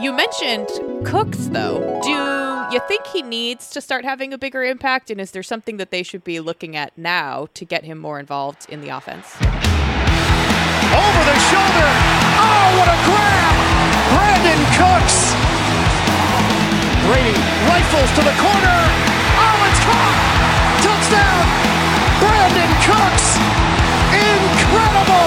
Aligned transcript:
You 0.00 0.12
mentioned 0.12 0.68
Cooks, 1.04 1.50
though. 1.50 1.98
Do 2.04 2.10
you 2.72 2.80
think 2.86 3.04
he 3.08 3.20
needs 3.20 3.70
to 3.70 3.80
start 3.80 4.04
having 4.04 4.32
a 4.32 4.38
bigger 4.38 4.62
impact? 4.62 5.10
And 5.10 5.20
is 5.20 5.32
there 5.32 5.42
something 5.42 5.76
that 5.78 5.90
they 5.90 6.04
should 6.04 6.22
be 6.22 6.38
looking 6.38 6.76
at 6.76 6.96
now 6.96 7.48
to 7.54 7.64
get 7.64 7.82
him 7.82 7.98
more 7.98 8.20
involved 8.20 8.66
in 8.70 8.80
the 8.80 8.90
offense? 8.94 9.26
Over 10.94 11.22
the 11.26 11.38
shoulder. 11.50 11.90
Oh, 12.38 12.66
what 12.78 12.86
a 12.94 12.98
grab! 13.10 13.54
Brandin 14.14 14.62
Cooks. 14.78 15.34
Brady 17.02 17.34
rifles 17.66 18.10
to 18.14 18.22
the 18.22 18.36
corner. 18.38 18.78
Oh, 19.34 19.66
it's 19.66 19.82
caught! 19.82 20.18
Touchdown! 20.78 21.42
Brandin 22.22 22.70
Cooks. 22.86 23.34
Incredible! 24.14 25.26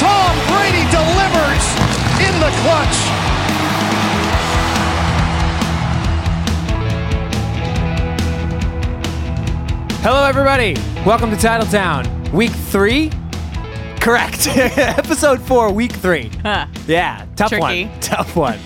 Tom 0.00 0.32
Brady 0.56 0.88
delivers 0.88 1.64
in 2.16 2.32
the 2.40 2.48
clutch. 2.64 3.37
Hello, 10.10 10.24
everybody. 10.24 10.72
Welcome 11.04 11.28
to 11.32 11.36
Titletown, 11.36 12.32
week 12.32 12.50
three. 12.50 13.10
Correct. 14.00 14.46
Episode 14.56 15.38
four, 15.38 15.70
week 15.70 15.92
three. 15.92 16.30
Huh. 16.42 16.66
Yeah, 16.86 17.26
tough 17.36 17.50
Tricky. 17.50 17.84
one. 17.84 18.00
Tough 18.00 18.34
one. 18.34 18.58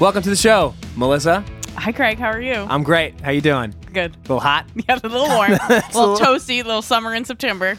Welcome 0.00 0.22
to 0.22 0.30
the 0.30 0.34
show, 0.34 0.72
Melissa. 0.96 1.44
Hi, 1.76 1.92
Craig. 1.92 2.18
How 2.18 2.30
are 2.30 2.40
you? 2.40 2.54
I'm 2.54 2.84
great. 2.84 3.20
How 3.20 3.32
you 3.32 3.42
doing? 3.42 3.74
Good. 3.92 4.16
A 4.16 4.18
little 4.20 4.40
hot. 4.40 4.64
Yeah, 4.74 4.94
a 4.94 5.06
little 5.06 5.28
warm. 5.28 5.52
a 5.52 5.84
little 5.92 6.16
toasty, 6.16 6.64
little 6.64 6.80
summer 6.80 7.14
in 7.14 7.26
September. 7.26 7.76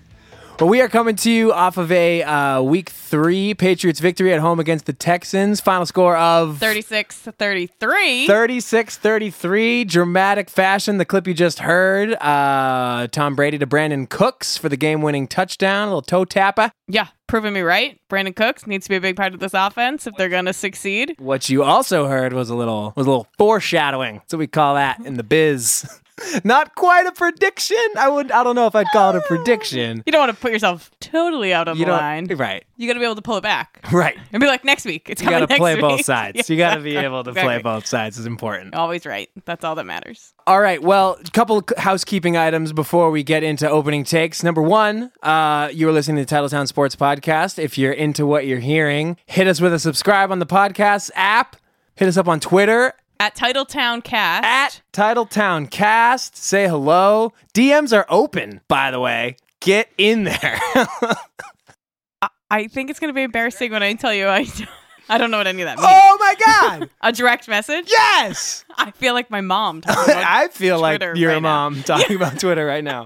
Well, 0.64 0.70
we 0.70 0.80
are 0.80 0.88
coming 0.88 1.18
to 1.18 1.30
you 1.30 1.52
off 1.52 1.76
of 1.76 1.92
a 1.92 2.24
uh, 2.24 2.62
week 2.62 2.88
three 2.88 3.54
Patriots 3.54 4.00
victory 4.00 4.34
at 4.34 4.40
home 4.40 4.62
against 4.62 4.86
the 4.86 4.94
Texans. 4.94 5.60
Final 5.60 5.86
score 5.86 6.16
of 6.16 6.58
36 6.58 7.18
33. 7.18 8.28
36 8.28 8.98
33. 8.98 9.84
Dramatic 9.84 10.50
fashion. 10.50 11.00
The 11.00 11.04
clip 11.04 11.28
you 11.28 11.34
just 11.34 11.60
heard 11.60 12.14
uh, 12.14 13.10
Tom 13.12 13.36
Brady 13.36 13.58
to 13.58 13.68
Brandin 13.68 14.08
Cooks 14.08 14.56
for 14.56 14.70
the 14.70 14.78
game 14.78 15.02
winning 15.02 15.28
touchdown. 15.28 15.90
A 15.90 15.92
little 15.92 16.02
toe 16.02 16.24
tapper. 16.24 16.72
Yeah, 16.88 17.08
proving 17.28 17.52
me 17.52 17.60
right. 17.60 18.00
Brandin 18.10 18.34
Cooks 18.34 18.66
needs 18.66 18.86
to 18.86 18.90
be 18.90 18.96
a 18.96 19.02
big 19.02 19.18
part 19.18 19.34
of 19.34 19.42
this 19.42 19.54
offense 19.54 20.08
if 20.08 20.16
they're 20.16 20.30
going 20.30 20.46
to 20.46 20.54
succeed. 20.54 21.16
What 21.20 21.50
you 21.50 21.64
also 21.64 22.08
heard 22.08 22.32
was 22.32 22.50
a 22.50 22.56
little 22.56 22.94
was 22.96 23.06
a 23.06 23.10
little 23.10 23.28
foreshadowing. 23.38 24.20
That's 24.20 24.32
what 24.32 24.40
we 24.40 24.48
call 24.48 24.76
that 24.76 25.02
in 25.02 25.16
the 25.16 25.24
biz. 25.24 26.00
Not 26.44 26.76
quite 26.76 27.06
a 27.06 27.12
prediction. 27.12 27.78
I 27.98 28.08
would 28.10 28.32
I 28.32 28.44
don't 28.44 28.56
know 28.56 28.68
if 28.68 28.76
I'd 28.76 28.88
call 28.94 29.12
it 29.12 29.18
a 29.18 29.22
prediction. 29.22 30.04
You 30.06 30.12
don't 30.12 30.22
want 30.22 30.32
to 30.36 30.42
put 30.42 30.52
yourself 30.52 30.92
totally 31.00 31.54
out 31.54 31.68
of 31.68 31.78
You 31.78 31.86
the 31.86 31.92
don't 31.92 32.00
line. 32.00 32.26
right. 32.38 32.64
You 32.78 32.88
got 32.88 32.94
to 32.94 33.00
be 33.00 33.06
able 33.06 33.16
to 33.16 33.22
pull 33.22 33.38
it 33.38 33.42
back. 33.44 33.80
Right. 33.92 34.18
And 34.32 34.42
be 34.42 34.48
like, 34.48 34.64
next 34.66 34.86
week. 34.86 35.10
It's 35.10 35.22
You 35.22 35.28
coming 35.28 35.40
got 35.42 35.46
to 35.48 35.52
next 35.54 35.60
play 35.60 35.76
week. 35.76 35.82
both 35.82 36.06
sides. 36.06 36.50
You 36.50 36.58
got 36.58 36.76
to 36.76 36.82
be 36.82 36.98
able 36.98 37.24
to 37.24 37.32
play 37.32 37.42
exactly. 37.44 37.64
both 37.64 37.86
sides 37.86 38.18
is 38.18 38.26
important. 38.26 38.74
Always 38.76 39.06
right. 39.06 39.30
That's 39.46 39.64
all 39.64 39.76
that 39.76 39.86
matters. 39.86 40.34
All 40.48 40.60
right. 40.60 40.82
Well, 40.82 41.18
a 41.26 41.30
couple 41.32 41.58
of 41.60 41.66
housekeeping 41.78 42.36
items 42.36 42.74
before 42.74 43.12
we 43.12 43.24
get 43.24 43.44
into 43.44 43.70
opening 43.70 44.04
takes. 44.04 44.44
Number 44.44 44.62
one, 44.62 45.12
uh, 45.22 45.70
you 45.72 45.88
are 45.88 45.92
listening 45.92 46.26
to 46.26 46.30
the 46.30 46.36
Titletown 46.42 46.68
Sports 46.68 46.96
Podcast. 46.96 47.60
If 47.60 47.78
you're 47.78 47.94
into 47.94 48.26
what 48.26 48.46
you're 48.48 48.60
hearing, 48.60 49.18
hit 49.26 49.48
us 49.48 49.62
with 49.62 49.74
a 49.74 49.80
subscribe 49.80 50.32
on 50.32 50.40
the 50.40 50.46
podcast 50.46 51.12
app. 51.16 51.56
Hit 51.96 52.08
us 52.08 52.18
up 52.18 52.28
on 52.28 52.40
Twitter 52.40 52.94
At 53.24 53.36
Titletown 53.38 54.04
Cast. 54.04 54.44
at 54.44 54.82
Titletown 54.92 55.72
Cast. 55.72 56.36
Say 56.36 56.68
hello. 56.68 57.32
DMs 57.54 57.96
are 57.96 58.06
open, 58.10 58.60
by 58.68 58.92
the 58.92 59.00
way. 59.00 59.38
Get 59.62 59.90
in 59.98 60.26
there. 60.26 60.60
I 62.52 62.68
think 62.68 62.90
it's 62.90 63.00
going 63.00 63.08
to 63.08 63.14
be 63.14 63.22
embarrassing 63.24 63.72
when 63.72 63.82
I 63.82 63.94
tell 63.94 64.14
you 64.14 64.28
I 64.28 64.44
don't, 64.44 64.68
I 65.10 65.18
don't 65.18 65.32
know 65.32 65.38
what 65.38 65.48
any 65.48 65.62
of 65.62 65.68
that 65.68 65.78
means. 65.78 65.88
oh 65.90 66.18
my 66.20 66.36
God. 66.46 66.90
A 67.02 67.14
direct 67.14 67.48
message? 67.48 67.86
Yes. 67.90 68.66
I 68.78 68.92
feel 68.92 69.14
like 69.14 69.32
my 69.32 69.40
mom 69.40 69.80
talking 69.80 70.14
about 70.14 70.26
I 70.28 70.50
feel 70.50 70.80
Twitter 70.82 71.12
like 71.14 71.18
your 71.18 71.32
right 71.32 71.42
now. 71.42 71.70
mom 71.70 71.82
talking 71.84 72.18
about 72.18 72.42
Twitter 72.42 72.66
right 72.66 72.84
now. 72.84 73.06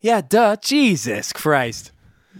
yeah, 0.00 0.22
duh. 0.26 0.56
Jesus 0.56 1.34
Christ. 1.34 1.92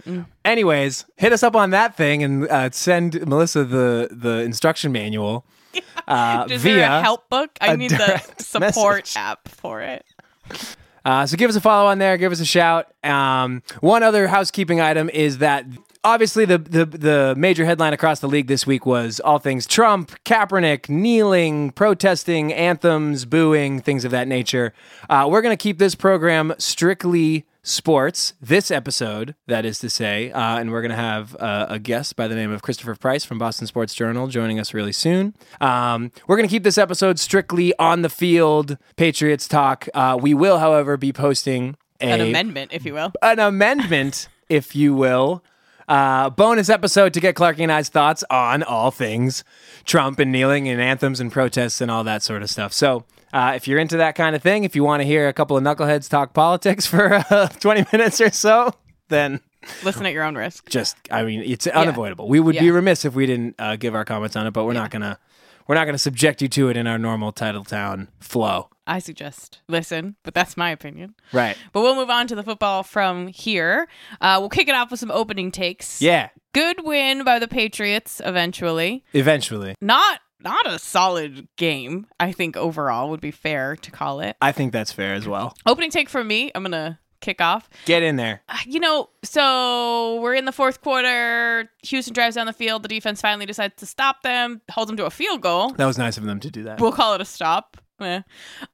Mm. 0.07 0.25
Anyways, 0.43 1.05
hit 1.17 1.33
us 1.33 1.43
up 1.43 1.55
on 1.55 1.69
that 1.69 1.95
thing 1.95 2.23
and 2.23 2.47
uh, 2.47 2.71
send 2.71 3.27
Melissa 3.27 3.63
the 3.63 4.09
the 4.11 4.39
instruction 4.39 4.91
manual 4.91 5.45
uh, 6.09 6.47
Is 6.49 6.61
via. 6.63 6.75
there 6.75 6.89
a 6.91 7.01
help 7.01 7.29
book? 7.29 7.51
I 7.61 7.75
need 7.75 7.91
the 7.91 8.17
support 8.39 9.03
message. 9.05 9.15
app 9.17 9.47
for 9.47 9.81
it. 9.81 10.05
Uh, 11.05 11.25
so 11.25 11.37
give 11.37 11.49
us 11.49 11.55
a 11.55 11.61
follow 11.61 11.89
on 11.89 11.97
there. 11.99 12.17
Give 12.17 12.31
us 12.31 12.39
a 12.41 12.45
shout. 12.45 12.87
Um, 13.03 13.63
one 13.79 14.03
other 14.03 14.27
housekeeping 14.27 14.81
item 14.81 15.09
is 15.09 15.37
that 15.37 15.65
obviously 16.03 16.45
the, 16.45 16.57
the 16.57 16.85
the 16.85 17.35
major 17.37 17.65
headline 17.65 17.93
across 17.93 18.19
the 18.19 18.27
league 18.27 18.47
this 18.47 18.65
week 18.67 18.85
was 18.85 19.19
all 19.21 19.39
things 19.39 19.65
Trump, 19.65 20.11
Kaepernick, 20.25 20.89
kneeling, 20.89 21.71
protesting, 21.71 22.51
anthems, 22.53 23.25
booing, 23.25 23.79
things 23.81 24.03
of 24.05 24.11
that 24.11 24.27
nature. 24.27 24.73
Uh, 25.09 25.27
we're 25.29 25.41
going 25.41 25.55
to 25.55 25.61
keep 25.61 25.77
this 25.77 25.95
program 25.95 26.53
strictly 26.57 27.45
sports 27.61 28.33
this 28.41 28.71
episode 28.71 29.35
that 29.47 29.65
is 29.65 29.79
to 29.79 29.89
say 29.89 30.31
uh, 30.31 30.57
and 30.57 30.71
we're 30.71 30.81
going 30.81 30.91
to 30.91 30.95
have 30.95 31.35
uh, 31.39 31.65
a 31.69 31.77
guest 31.77 32.15
by 32.15 32.27
the 32.27 32.33
name 32.35 32.51
of 32.51 32.61
christopher 32.61 32.95
price 32.95 33.25
from 33.25 33.37
boston 33.37 33.67
sports 33.67 33.93
journal 33.93 34.27
joining 34.27 34.59
us 34.59 34.73
really 34.73 34.93
soon 34.93 35.35
um, 35.59 36.09
we're 36.27 36.37
going 36.37 36.47
to 36.47 36.51
keep 36.51 36.63
this 36.63 36.77
episode 36.77 37.19
strictly 37.19 37.77
on 37.77 38.01
the 38.01 38.09
field 38.09 38.77
patriots 38.95 39.47
talk 39.47 39.87
uh, 39.93 40.17
we 40.19 40.33
will 40.33 40.59
however 40.59 40.95
be 40.97 41.11
posting 41.11 41.75
a, 42.01 42.11
An 42.11 42.21
amendment, 42.21 42.71
if 42.73 42.85
you 42.85 42.93
will. 42.93 43.11
an 43.21 43.39
amendment 43.39 44.29
if 44.49 44.73
you 44.73 44.93
will 44.93 45.43
uh, 45.89 46.29
bonus 46.29 46.69
episode 46.69 47.13
to 47.15 47.19
get 47.19 47.35
Clarky 47.35 47.59
and 47.59 47.71
I's 47.71 47.89
thoughts 47.89 48.23
on 48.29 48.63
all 48.63 48.91
things 48.91 49.43
Trump 49.85 50.19
and 50.19 50.31
kneeling 50.31 50.69
and 50.69 50.79
anthems 50.79 51.19
and 51.19 51.31
protests 51.31 51.81
and 51.81 51.89
all 51.89 52.03
that 52.03 52.21
sort 52.21 52.43
of 52.43 52.49
stuff. 52.49 52.73
So, 52.73 53.05
uh, 53.33 53.53
if 53.55 53.67
you're 53.67 53.79
into 53.79 53.97
that 53.97 54.15
kind 54.15 54.35
of 54.35 54.41
thing, 54.41 54.63
if 54.63 54.75
you 54.75 54.83
want 54.83 55.01
to 55.01 55.05
hear 55.05 55.27
a 55.27 55.33
couple 55.33 55.57
of 55.57 55.63
knuckleheads 55.63 56.09
talk 56.09 56.33
politics 56.33 56.85
for 56.85 57.23
uh, 57.29 57.47
20 57.47 57.85
minutes 57.91 58.21
or 58.21 58.31
so, 58.31 58.73
then 59.09 59.41
Listen 59.83 60.05
at 60.05 60.13
your 60.13 60.23
own 60.23 60.35
risk. 60.35 60.69
just 60.69 60.95
I 61.11 61.23
mean 61.23 61.41
it's 61.45 61.67
unavoidable. 61.67 62.27
We 62.29 62.39
would 62.39 62.57
be 62.57 62.71
remiss 62.71 63.03
if 63.05 63.13
we 63.13 63.25
didn't 63.25 63.55
uh, 63.59 63.75
give 63.75 63.93
our 63.93 64.05
comments 64.05 64.35
on 64.35 64.47
it, 64.47 64.51
but 64.51 64.65
we're 64.65 64.73
not 64.73 64.89
gonna 64.89 65.19
we're 65.67 65.75
not 65.75 65.85
gonna 65.85 65.97
subject 65.97 66.41
you 66.41 66.47
to 66.47 66.69
it 66.69 66.77
in 66.77 66.87
our 66.87 66.97
normal 66.97 67.31
title 67.31 67.63
town 67.63 68.07
flow. 68.19 68.69
I 68.87 68.99
suggest 68.99 69.59
listen, 69.67 70.15
but 70.23 70.33
that's 70.33 70.55
my 70.57 70.71
opinion. 70.71 71.13
Right? 71.33 71.57
But 71.73 71.81
we'll 71.81 71.95
move 71.95 72.09
on 72.09 72.25
to 72.27 72.35
the 72.35 72.43
football 72.43 72.83
from 72.83 73.27
here. 73.27 73.87
Uh, 74.21 74.37
we'll 74.39 74.49
kick 74.49 74.67
it 74.67 74.75
off 74.75 74.91
with 74.91 74.99
some 74.99 75.11
opening 75.11 75.51
takes. 75.51 76.01
Yeah. 76.01 76.29
Good 76.53 76.83
win 76.83 77.23
by 77.23 77.37
the 77.37 77.47
Patriots 77.47 78.21
eventually. 78.25 79.03
Eventually, 79.13 79.75
Not 79.81 80.21
not 80.41 80.65
a 80.67 80.79
solid 80.79 81.47
game, 81.57 82.07
I 82.19 82.31
think 82.31 82.55
overall 82.57 83.09
would 83.09 83.21
be 83.21 83.31
fair 83.31 83.75
to 83.77 83.91
call 83.91 84.19
it. 84.21 84.35
I 84.41 84.51
think 84.51 84.71
that's 84.73 84.91
fair 84.91 85.13
as 85.13 85.27
well. 85.27 85.55
Opening 85.65 85.91
take 85.91 86.09
from 86.09 86.27
me, 86.27 86.51
I'm 86.55 86.63
going 86.63 86.71
to 86.71 86.97
kick 87.21 87.41
off. 87.41 87.69
Get 87.85 88.03
in 88.03 88.15
there. 88.15 88.41
Uh, 88.47 88.57
You 88.65 88.79
know, 88.79 89.09
so 89.23 90.19
we're 90.21 90.35
in 90.35 90.45
the 90.45 90.51
fourth 90.51 90.81
quarter. 90.81 91.69
Houston 91.83 92.13
drives 92.13 92.35
down 92.35 92.45
the 92.45 92.53
field. 92.53 92.83
The 92.83 92.87
defense 92.89 93.21
finally 93.21 93.45
decides 93.45 93.75
to 93.77 93.85
stop 93.85 94.21
them, 94.23 94.61
holds 94.71 94.89
them 94.89 94.97
to 94.97 95.05
a 95.05 95.09
field 95.09 95.41
goal. 95.41 95.71
That 95.71 95.85
was 95.85 95.97
nice 95.97 96.17
of 96.17 96.23
them 96.23 96.39
to 96.39 96.49
do 96.49 96.63
that. 96.63 96.79
We'll 96.79 96.91
call 96.93 97.13
it 97.13 97.21
a 97.21 97.25
stop. 97.25 97.77
Eh. 97.99 98.21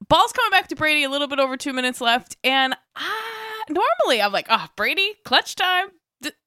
Ball's 0.08 0.32
coming 0.34 0.52
back 0.52 0.68
to 0.68 0.76
Brady, 0.76 1.04
a 1.04 1.10
little 1.10 1.28
bit 1.28 1.40
over 1.40 1.58
two 1.58 1.74
minutes 1.74 2.00
left. 2.00 2.38
And 2.44 2.76
ah, 2.96 3.64
normally 3.70 4.22
I'm 4.22 4.32
like, 4.32 4.46
oh, 4.50 4.68
Brady, 4.76 5.14
clutch 5.24 5.56
time. 5.56 5.88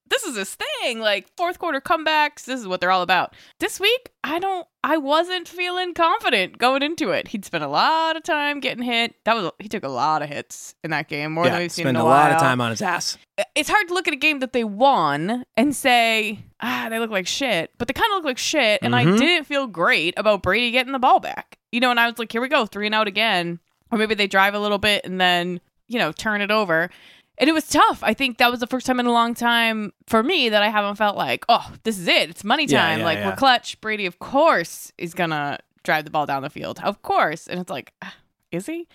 Th- 0.08 0.10
this 0.10 0.24
is 0.24 0.36
his 0.36 0.56
thing. 0.82 1.00
Like 1.00 1.28
fourth 1.36 1.58
quarter 1.58 1.80
comebacks. 1.80 2.44
This 2.44 2.60
is 2.60 2.66
what 2.66 2.80
they're 2.80 2.90
all 2.90 3.02
about. 3.02 3.34
This 3.60 3.78
week, 3.80 4.10
I 4.24 4.38
don't, 4.38 4.66
I 4.84 4.96
wasn't 4.96 5.46
feeling 5.48 5.94
confident 5.94 6.58
going 6.58 6.82
into 6.82 7.10
it. 7.10 7.28
He'd 7.28 7.44
spent 7.44 7.64
a 7.64 7.68
lot 7.68 8.16
of 8.16 8.22
time 8.22 8.60
getting 8.60 8.82
hit. 8.84 9.14
That 9.24 9.34
was, 9.36 9.52
he 9.58 9.68
took 9.68 9.84
a 9.84 9.88
lot 9.88 10.22
of 10.22 10.28
hits 10.28 10.74
in 10.82 10.90
that 10.90 11.08
game, 11.08 11.32
more 11.32 11.44
than 11.44 11.58
we've 11.58 11.72
seen 11.72 11.86
in 11.86 11.96
a 11.96 12.02
a, 12.02 12.04
lot 12.04 12.32
of 12.32 12.38
time 12.38 12.60
on 12.60 12.70
his 12.70 12.82
ass. 12.82 13.18
it's 13.54 13.68
hard 13.68 13.88
to 13.88 13.94
look 13.94 14.08
at 14.08 14.14
a 14.14 14.18
game 14.18 14.38
that 14.40 14.52
they 14.52 14.64
won 14.64 15.44
and 15.56 15.74
say, 15.74 16.40
ah, 16.60 16.86
they 16.90 16.98
look 16.98 17.10
like 17.10 17.26
shit, 17.26 17.70
but 17.78 17.88
they 17.88 17.92
kind 17.94 18.10
of 18.12 18.16
look 18.16 18.24
like 18.24 18.38
shit. 18.38 18.80
And 18.82 18.94
I 18.96 19.04
Mhm. 19.04 19.18
didn't 19.18 19.44
feel 19.46 19.66
great 19.66 20.14
about 20.16 20.42
Brady 20.42 20.70
getting 20.70 20.92
the 20.92 20.98
ball 20.98 21.20
back. 21.20 21.58
You 21.72 21.80
know, 21.80 21.90
and 21.90 22.00
I 22.00 22.08
was 22.08 22.18
like, 22.18 22.32
here 22.32 22.40
we 22.40 22.48
go, 22.48 22.66
three 22.66 22.86
and 22.86 22.94
out 22.94 23.08
again. 23.08 23.60
Or 23.90 23.98
maybe 23.98 24.14
they 24.14 24.26
drive 24.26 24.54
a 24.54 24.58
little 24.58 24.78
bit 24.78 25.04
and 25.04 25.20
then, 25.20 25.60
you 25.86 25.98
know, 25.98 26.12
turn 26.12 26.40
it 26.40 26.50
over. 26.50 26.90
And 27.38 27.48
it 27.48 27.52
was 27.52 27.68
tough. 27.68 28.00
I 28.02 28.14
think 28.14 28.38
that 28.38 28.50
was 28.50 28.60
the 28.60 28.66
first 28.66 28.84
time 28.84 28.98
in 28.98 29.06
a 29.06 29.12
long 29.12 29.34
time 29.34 29.92
for 30.06 30.22
me 30.22 30.48
that 30.48 30.62
I 30.62 30.68
haven't 30.68 30.96
felt 30.96 31.16
like, 31.16 31.44
oh, 31.48 31.72
this 31.84 31.98
is 31.98 32.08
it. 32.08 32.30
It's 32.30 32.42
money 32.42 32.66
time. 32.66 32.98
yeah, 32.98 33.04
like, 33.04 33.18
yeah. 33.18 33.30
we're 33.30 33.36
clutch. 33.36 33.80
Brady, 33.80 34.06
of 34.06 34.18
course, 34.18 34.92
is 34.98 35.14
going 35.14 35.30
to 35.30 35.58
drive 35.84 36.04
the 36.04 36.10
ball 36.10 36.26
down 36.26 36.42
the 36.42 36.50
field. 36.50 36.80
Of 36.82 37.02
course. 37.02 37.46
And 37.46 37.60
it's 37.60 37.70
like, 37.70 37.92
ah, 38.02 38.14
is 38.50 38.66
he? 38.66 38.88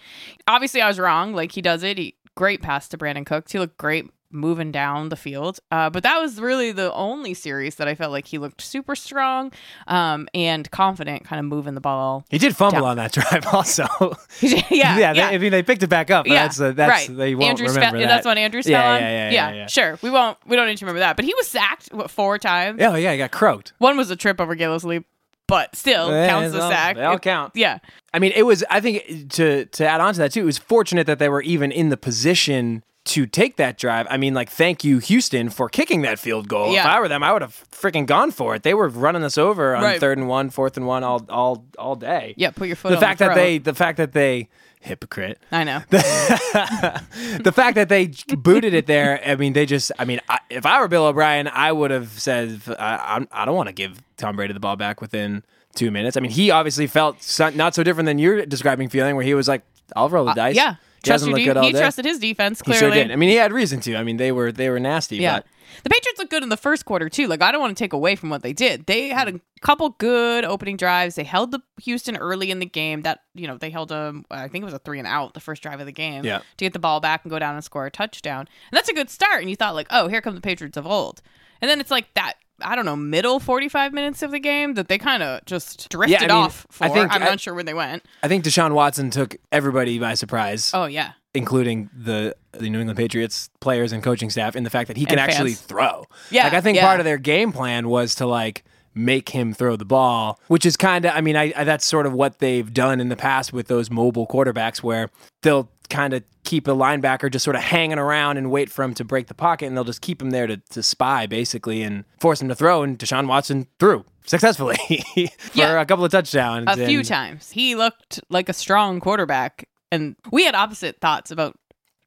Obviously, 0.46 0.82
I 0.82 0.88
was 0.88 1.00
wrong. 1.00 1.34
Like, 1.34 1.54
he 1.54 1.62
does 1.62 1.84
it. 1.84 1.98
He, 1.98 2.16
great 2.36 2.62
pass 2.62 2.90
to 2.90 2.98
Brandin 2.98 3.26
Cooks. 3.26 3.54
He 3.54 3.60
looked 3.60 3.78
great 3.78 4.10
moving 4.34 4.72
down 4.72 5.10
the 5.10 5.16
field. 5.16 5.60
Uh, 5.72 5.90
but 5.90 6.04
that 6.04 6.20
was 6.20 6.42
really 6.42 6.72
the 6.72 6.92
only 6.94 7.34
series 7.34 7.76
that 7.76 7.88
I 7.88 7.96
felt 7.96 8.12
like 8.12 8.26
he 8.28 8.38
looked 8.38 8.62
super 8.62 8.96
strong 8.96 9.52
um, 9.88 10.28
and 10.34 10.70
confident, 10.72 11.24
kind 11.26 11.40
of 11.40 11.46
moving 11.46 11.76
the 11.76 11.82
ball. 11.82 12.26
He 12.30 12.38
did 12.38 12.56
fumble 12.56 12.82
Down. 12.82 12.90
on 12.90 12.98
that 12.98 13.12
drive, 13.14 13.46
also. 13.54 13.86
yeah, 14.42 14.62
yeah, 14.70 14.98
yeah, 14.98 15.14
they- 15.14 15.22
I 15.24 15.38
mean, 15.38 15.52
they 15.52 15.64
picked 15.64 15.84
it 15.84 15.88
back 15.88 16.10
up. 16.12 16.26
But 16.26 16.34
yeah, 16.34 16.44
that's 16.44 16.60
uh, 16.60 16.72
that's 16.72 17.08
right. 17.10 17.18
they 17.18 17.36
won't 17.36 17.50
Andrews 17.52 17.76
remember 17.76 18.00
that. 18.00 18.08
That's 18.08 18.26
what 18.26 18.38
Andrews 18.38 18.68
Yeah, 18.68 18.82
fell 18.82 18.92
on. 18.96 19.02
yeah, 19.02 19.10
yeah, 19.10 19.32
yeah, 19.32 19.54
yeah. 19.56 19.68
Sure, 19.68 20.00
we 20.02 20.10
won't. 20.10 20.38
We 20.46 20.56
don't 20.56 20.68
need 20.68 20.78
to 20.78 20.86
remember 20.86 21.00
that. 21.00 21.16
But 21.16 21.26
he 21.26 21.34
was 21.36 21.48
sacked 21.48 21.90
what 21.94 22.10
four 22.12 22.38
times. 22.38 22.82
Oh 22.82 22.96
yeah, 22.96 23.12
he 23.12 23.18
got 23.18 23.32
croaked. 23.32 23.74
One 23.78 23.98
was 23.98 24.10
a 24.12 24.16
trip 24.16 24.42
over 24.42 24.56
Gillislee, 24.56 25.04
but 25.48 25.76
still 25.76 26.10
Yeah, 26.10 26.28
counts 26.28 26.54
the 26.54 26.62
all- 26.62 26.70
sack. 26.72 26.96
they 26.96 27.04
all 27.04 27.16
It- 27.16 27.22
count. 27.22 27.52
Yeah. 27.56 27.80
I 28.16 28.20
mean, 28.20 28.32
it 28.36 28.44
was. 28.44 28.64
I 28.70 28.80
think 28.80 29.32
to 29.34 29.66
to 29.66 29.88
add 29.88 30.00
on 30.00 30.14
to 30.14 30.20
that 30.20 30.32
too, 30.32 30.42
it 30.42 30.46
was 30.46 30.58
fortunate 30.60 31.08
that 31.08 31.18
they 31.20 31.30
were 31.30 31.42
even 31.42 31.72
in 31.72 31.90
the 31.90 31.98
position 31.98 32.84
to 33.06 33.26
take 33.26 33.58
that 33.58 33.78
drive. 33.78 34.08
I 34.10 34.18
mean, 34.18 34.34
like, 34.34 34.50
thank 34.50 34.84
you, 34.84 35.00
Houston, 35.00 35.50
for 35.50 35.68
kicking 35.68 36.04
that 36.04 36.20
field 36.20 36.48
goal. 36.48 36.74
If 36.74 36.86
I 36.86 37.00
were 37.02 37.10
them, 37.10 37.22
I 37.22 37.34
would 37.34 37.42
have 37.42 37.66
freaking 37.72 38.06
gone 38.06 38.32
for 38.32 38.56
it. 38.56 38.64
They 38.64 38.74
were 38.74 38.88
running 38.88 39.24
us 39.24 39.38
over 39.38 39.76
on 39.76 39.84
Right. 39.84 40.00
third 40.00 40.18
and 40.18 40.28
one, 40.30 40.50
fourth 40.50 40.78
and 40.78 40.88
one, 40.88 41.04
all 41.04 41.26
all 41.30 41.66
all 41.78 41.96
day. 41.96 42.34
Yeah, 42.38 42.52
put 42.52 42.68
your 42.68 42.78
foot 42.78 42.94
on 42.94 43.00
The 43.00 43.06
fact 43.06 43.20
the 43.20 43.26
that 43.28 43.36
they, 43.36 43.58
the 43.58 43.74
fact 43.74 43.98
that 43.98 44.14
they, 44.14 44.48
hypocrite. 44.80 45.40
I 45.52 45.64
know. 45.64 45.82
the 45.90 47.52
fact 47.54 47.76
that 47.76 47.90
they 47.90 48.12
booted 48.38 48.74
it 48.74 48.86
there, 48.86 49.22
I 49.26 49.36
mean, 49.36 49.54
they 49.54 49.66
just, 49.66 49.92
I 49.98 50.06
mean, 50.06 50.20
I, 50.30 50.40
if 50.50 50.66
I 50.66 50.80
were 50.82 50.88
Bill 50.88 51.06
O'Brien, 51.06 51.48
I 51.48 51.72
would 51.72 51.92
have 51.92 52.10
said, 52.10 52.62
I, 52.68 53.26
I 53.32 53.46
don't 53.46 53.56
want 53.56 53.68
to 53.68 53.74
give 53.74 54.02
Tom 54.18 54.36
Brady 54.36 54.54
the 54.54 54.60
ball 54.60 54.76
back 54.76 55.02
within 55.02 55.44
two 55.76 55.90
minutes. 55.92 56.18
I 56.18 56.20
mean, 56.20 56.32
he 56.32 56.52
obviously 56.52 56.88
felt 56.88 57.40
not 57.56 57.76
so 57.76 57.84
different 57.84 58.06
than 58.08 58.20
you're 58.20 58.46
describing 58.46 58.90
feeling, 58.90 59.16
where 59.16 59.26
he 59.26 59.34
was 59.34 59.48
like, 59.48 59.64
I'll 59.96 60.10
roll 60.10 60.26
the 60.26 60.34
dice. 60.34 60.56
Uh, 60.58 60.60
yeah. 60.62 60.76
He 61.04 61.34
de- 61.34 61.46
good 61.46 61.58
all 61.58 61.66
he 61.66 61.72
day. 61.74 61.80
trusted 61.80 62.06
his 62.06 62.20
defense 62.20 62.60
He 62.60 62.64
clearly. 62.66 62.80
sure 62.80 62.92
did. 62.92 63.12
I 63.12 63.16
mean, 63.16 63.30
he 63.30 63.36
had 63.36 63.52
reason 63.54 63.80
to. 63.82 63.96
I 63.96 64.04
mean, 64.04 64.18
they 64.18 64.32
were 64.32 64.52
they 64.52 64.70
were 64.70 64.80
nasty. 64.80 65.18
Yeah. 65.18 65.38
But 65.38 65.46
The 65.84 65.90
Patriots 65.90 66.20
look 66.20 66.30
good 66.30 66.44
in 66.44 66.50
the 66.50 66.58
first 66.58 66.86
quarter 66.86 67.10
too. 67.10 67.28
Like 67.28 67.42
I 67.42 67.52
don't 67.52 67.60
want 67.62 67.76
to 67.78 67.84
take 67.84 67.94
away 67.94 68.16
from 68.16 68.30
what 68.30 68.42
they 68.44 68.54
did. 68.54 68.86
They 68.86 69.10
had 69.10 69.28
a 69.28 69.40
couple 69.62 69.90
good 69.90 70.46
opening 70.46 70.78
drives. 70.78 71.16
They 71.16 71.24
held 71.24 71.52
the 71.52 71.60
Houston 71.82 72.16
early 72.18 72.52
in 72.52 72.60
the 72.60 72.66
game. 72.66 73.02
That 73.02 73.20
you 73.34 73.48
know 73.48 73.58
they 73.58 73.70
held 73.70 73.92
a 73.92 74.14
I 74.32 74.48
think 74.48 74.62
it 74.62 74.66
was 74.66 74.74
a 74.74 74.80
three 74.80 75.00
and 75.00 75.08
out 75.08 75.34
the 75.34 75.40
first 75.40 75.62
drive 75.64 75.80
of 75.80 75.86
the 75.86 75.92
game. 75.92 76.24
Yeah. 76.26 76.40
To 76.40 76.66
get 76.66 76.74
the 76.74 76.80
ball 76.80 77.00
back 77.00 77.24
and 77.24 77.30
go 77.32 77.40
down 77.40 77.56
and 77.56 77.64
score 77.64 77.86
a 77.86 77.92
touchdown. 77.92 78.42
And 78.42 78.78
that's 78.78 78.90
a 78.90 78.94
good 78.94 79.10
start. 79.10 79.42
And 79.42 79.50
you 79.50 79.56
thought 79.56 79.76
like, 79.76 79.88
oh, 79.90 80.08
here 80.08 80.22
come 80.22 80.36
the 80.36 80.42
Patriots 80.42 80.78
of 80.78 80.88
old. 80.88 81.22
And 81.62 81.70
then 81.70 81.80
it's 81.80 81.92
like 81.92 82.14
that. 82.14 82.34
I 82.62 82.76
don't 82.76 82.86
know, 82.86 82.96
middle 82.96 83.40
45 83.40 83.94
minutes 83.94 84.22
of 84.22 84.32
the 84.32 84.40
game 84.40 84.76
that 84.76 84.88
they 84.88 84.98
kind 84.98 85.24
of 85.24 85.44
just 85.46 85.90
drifted 85.90 86.22
mean, 86.22 86.32
off 86.32 86.66
for. 86.70 86.86
I 86.86 86.90
think- 86.90 87.12
I'm 87.14 87.24
I- 87.24 87.26
not 87.26 87.40
sure 87.40 87.54
where 87.54 87.64
they 87.64 87.74
went. 87.74 88.06
I 88.22 88.28
think 88.28 88.44
Deshaun 88.46 88.74
Watson 88.74 89.10
took 89.10 89.36
everybody 89.52 89.98
by 90.00 90.14
surprise, 90.14 90.72
Oh, 90.74 90.86
yeah. 90.86 91.14
including 91.34 91.90
the 91.96 92.36
the 92.52 92.70
New 92.70 92.80
England 92.80 92.98
Patriots 92.98 93.50
players 93.62 93.92
and 93.92 94.04
coaching 94.04 94.30
staff, 94.30 94.56
in 94.56 94.64
the 94.64 94.70
fact 94.70 94.88
that 94.88 94.96
he 94.98 95.06
can 95.06 95.18
actually 95.18 95.54
throw. 95.54 96.06
Yeah, 96.30 96.44
like 96.44 96.54
I 96.54 96.62
think 96.62 96.76
yeah. 96.78 96.86
part 96.86 97.00
of 97.00 97.04
their 97.06 97.18
game 97.18 97.52
plan 97.52 97.90
was 97.90 98.14
to 98.16 98.28
like 98.28 98.64
make 98.94 99.30
him 99.30 99.56
throw 99.56 99.76
the 99.76 99.86
ball, 99.86 100.40
which 100.50 100.68
is 100.68 100.78
kind 100.78 101.04
of, 101.06 101.14
I 101.16 101.22
mean, 101.22 101.36
I, 101.36 101.52
I 101.58 101.64
that's 101.64 101.84
sort 101.84 102.06
of 102.06 102.14
what 102.14 102.38
they've 102.38 102.72
done 102.72 103.00
in 103.02 103.10
the 103.10 103.16
past 103.16 103.52
with 103.52 103.68
those 103.68 103.90
mobile 103.90 104.28
quarterbacks, 104.28 104.84
where 104.84 105.10
they'll 105.42 105.68
kind 105.90 106.14
of 106.14 106.24
keep 106.44 106.68
a 106.68 106.72
linebacker 106.72 107.32
just 107.32 107.44
sort 107.44 107.56
of 107.56 107.62
hanging 107.62 107.98
around 108.00 108.38
and 108.38 108.52
wait 108.52 108.70
for 108.70 108.84
him 108.84 108.94
to 108.96 109.04
break 109.04 109.28
the 109.28 109.34
pocket, 109.34 109.66
and 109.68 109.76
they'll 109.78 109.84
just 109.84 110.02
keep 110.02 110.22
him 110.22 110.30
there 110.32 110.48
to, 110.48 110.58
to 110.72 110.84
spy 110.84 111.26
basically 111.26 111.82
and 111.84 112.04
force 112.20 112.42
him 112.42 112.48
to 112.50 112.56
throw. 112.56 112.84
And 112.84 112.98
Deshaun 113.00 113.28
Watson 113.28 113.68
threw 113.80 114.06
successfully 114.26 114.78
for 115.38 115.58
Yeah. 115.58 115.80
a 115.82 115.86
couple 115.86 116.06
of 116.06 116.12
touchdowns. 116.12 116.66
a 116.70 116.86
few 116.86 117.04
times. 117.04 117.52
He 117.52 117.76
looked 117.76 118.20
like 118.30 118.50
a 118.50 118.54
strong 118.54 119.00
quarterback, 119.00 119.68
and 119.92 120.16
we 120.32 120.46
had 120.46 120.56
opposite 120.56 121.00
thoughts 121.02 121.32
about 121.32 121.58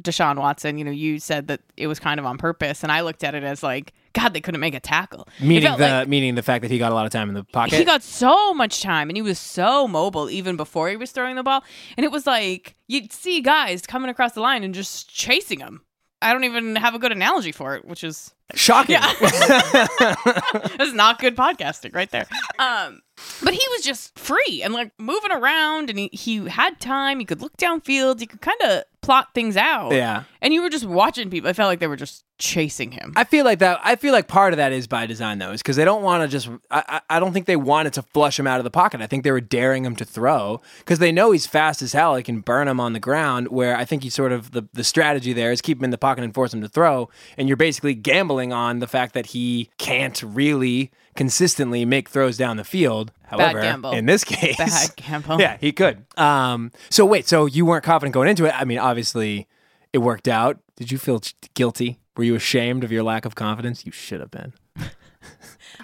Deshaun 0.03 0.37
Watson. 0.39 0.79
You 0.79 0.85
know, 0.85 0.91
you 0.91 1.19
said 1.19 1.49
that 1.49 1.61
it 1.77 1.87
was 1.87 1.99
kind 1.99 2.19
of 2.21 2.27
on 2.27 2.39
purpose, 2.39 2.83
and 2.83 2.91
I 2.93 3.01
looked 3.03 3.25
at 3.25 3.35
it 3.35 3.45
as 3.45 3.63
like, 3.63 3.93
God, 4.17 4.33
they 4.33 4.41
couldn't 4.41 4.61
make 4.61 4.75
a 4.75 4.81
tackle. 4.81 5.29
Meaning 5.41 5.77
the 5.77 5.89
like 5.89 6.09
meaning 6.09 6.35
the 6.37 6.43
fact 6.43 6.63
that 6.63 6.71
he 6.71 6.79
got 6.79 6.91
a 6.91 6.95
lot 6.95 7.05
of 7.05 7.13
time 7.13 7.29
in 7.29 7.35
the 7.35 7.45
pocket. 7.45 7.75
he 7.79 7.85
got 7.85 8.03
so 8.03 8.55
much 8.55 8.81
time, 8.81 9.11
and 9.11 9.17
he 9.17 9.23
was 9.23 9.39
so 9.39 9.87
mobile 9.87 10.31
even 10.31 10.57
before 10.57 10.89
he 10.89 10.97
was 10.97 11.11
throwing 11.11 11.37
the 11.37 11.43
ball, 11.43 11.63
and 11.99 12.05
it 12.05 12.11
was 12.11 12.27
like 12.27 12.77
you'd 12.89 13.13
see 13.13 13.43
guys 13.43 13.83
coming 13.83 14.09
across 14.09 14.33
the 14.33 14.41
line 14.41 14.65
and 14.65 14.75
just 14.75 15.09
chasing 15.11 15.61
him. 15.61 15.83
I 16.23 16.33
don't 16.33 16.45
even 16.45 16.77
have 16.77 16.95
a 16.95 16.99
good 16.99 17.13
analogy 17.13 17.53
for 17.53 17.77
it, 17.77 17.85
which 17.85 18.03
is 18.03 18.35
Shocking. 18.55 18.97
That's 19.21 20.93
not 20.93 21.19
good 21.19 21.37
podcasting 21.37 21.95
right 21.95 22.11
there. 22.11 22.27
Um, 22.61 23.01
but 23.43 23.53
he 23.53 23.63
was 23.71 23.83
just 23.83 24.17
free 24.17 24.63
and 24.63 24.73
like 24.73 24.93
moving 24.99 25.33
around, 25.33 25.91
and 25.91 25.99
he, 25.99 26.09
he 26.13 26.47
had 26.49 26.81
time. 26.81 27.19
He 27.19 27.25
could 27.25 27.43
look 27.43 27.57
downfield. 27.57 28.21
He 28.21 28.27
could 28.27 28.41
kind 28.41 28.61
of 28.63 28.85
plot 29.07 29.29
things 29.35 29.57
out. 29.57 29.93
Yeah. 29.93 30.25
And 30.43 30.53
you 30.53 30.63
were 30.63 30.69
just 30.69 30.85
watching 30.85 31.31
people. 31.31 31.49
I 31.49 31.53
felt 31.53 31.69
like 31.69 31.79
they 31.79 31.87
were 31.87 31.97
just 31.97 32.25
chasing 32.39 32.91
him. 32.91 33.13
I 33.17 33.25
feel 33.25 33.45
like 33.45 33.61
that. 33.61 33.81
I 33.83 33.97
feel 33.97 34.13
like 34.13 34.29
part 34.29 34.53
of 34.53 34.57
that 34.59 34.73
is 34.73 34.87
by 34.87 35.07
design, 35.07 35.39
though, 35.39 35.53
is 35.53 35.63
because 35.63 35.77
they 35.77 35.85
don't 35.85 36.03
want 36.03 36.23
to 36.23 36.29
just. 36.29 36.49
I, 36.71 36.83
I 36.89 37.17
I 37.17 37.21
don't 37.21 37.33
think 37.33 37.47
they 37.47 37.57
wanted 37.57 37.93
to 37.95 38.03
flush 38.03 38.39
him 38.39 38.47
out 38.47 38.59
of 38.59 38.65
the 38.65 38.71
pocket. 38.71 39.01
I 39.01 39.07
think 39.07 39.25
they 39.25 39.31
were 39.31 39.41
daring 39.41 39.85
him 39.85 39.97
to 39.97 40.05
throw 40.05 40.61
because 40.81 40.99
they 40.99 41.13
know 41.13 41.31
he's 41.31 41.47
fast 41.47 41.83
as 41.83 41.93
hell. 41.93 42.17
He 42.17 42.23
can 42.23 42.41
burn 42.41 42.69
him 42.69 42.81
on 42.81 42.93
the 42.93 43.01
ground. 43.01 43.49
Where 43.49 43.77
I 43.77 43.85
think 43.85 44.03
he 44.03 44.11
sort 44.11 44.33
of 44.33 44.51
the 44.51 44.69
the 44.73 44.85
strategy 44.85 45.33
there 45.33 45.53
is 45.53 45.63
keep 45.63 45.79
him 45.79 45.85
in 45.85 45.91
the 45.91 45.99
pocket 45.99 46.25
and 46.25 46.35
force 46.35 46.53
him 46.53 46.61
to 46.63 46.69
throw, 46.69 47.09
and 47.39 47.49
you're 47.49 47.57
basically 47.57 47.95
gambling 47.95 48.53
on 48.53 48.81
the 48.81 48.89
fact 48.89 49.15
that 49.15 49.27
he 49.27 49.71
can't 49.79 50.21
really 50.23 50.91
consistently 51.17 51.85
make 51.85 52.09
throws 52.09 52.37
down 52.37 52.57
the 52.57 52.65
field. 52.65 53.11
However, 53.25 53.61
in 53.93 54.07
this 54.07 54.23
case, 54.35 54.57
Bad 54.57 54.91
gamble. 54.97 55.41
yeah, 55.41 55.57
he 55.61 55.73
could. 55.73 56.05
Um, 56.17 56.71
so 56.91 57.05
wait, 57.05 57.27
so 57.27 57.47
you 57.47 57.67
weren't 57.67 57.85
confident 57.85 58.15
going 58.15 58.29
into 58.29 58.45
it? 58.45 58.55
I 58.55 58.65
mean, 58.65 58.79
obviously, 58.79 59.49
it 59.93 59.99
worked 59.99 60.29
out. 60.29 60.59
Did 60.77 60.93
you 60.93 60.99
feel 60.99 61.21
guilty? 61.55 61.99
Were 62.17 62.25
you 62.25 62.35
ashamed 62.35 62.85
of 62.85 62.93
your 62.93 63.03
lack 63.03 63.25
of 63.25 63.35
confidence? 63.35 63.85
You 63.85 63.93
should 63.93 64.21
have 64.21 64.31
been. 64.31 64.53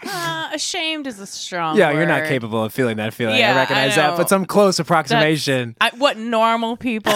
Uh, 0.04 0.48
ashamed 0.52 1.06
is 1.06 1.20
a 1.20 1.26
strong. 1.26 1.76
Yeah, 1.76 1.90
you're 1.92 2.06
not 2.06 2.24
capable 2.26 2.64
of 2.64 2.72
feeling 2.72 2.96
that 2.96 3.12
feeling. 3.14 3.36
Yeah, 3.36 3.50
I 3.50 3.52
I 3.52 3.56
recognize 3.56 3.94
that, 3.96 4.16
but 4.16 4.28
some 4.28 4.46
close 4.46 4.78
approximation. 4.78 5.76
I, 5.80 5.90
what 5.96 6.16
normal 6.16 6.76
people 6.76 7.12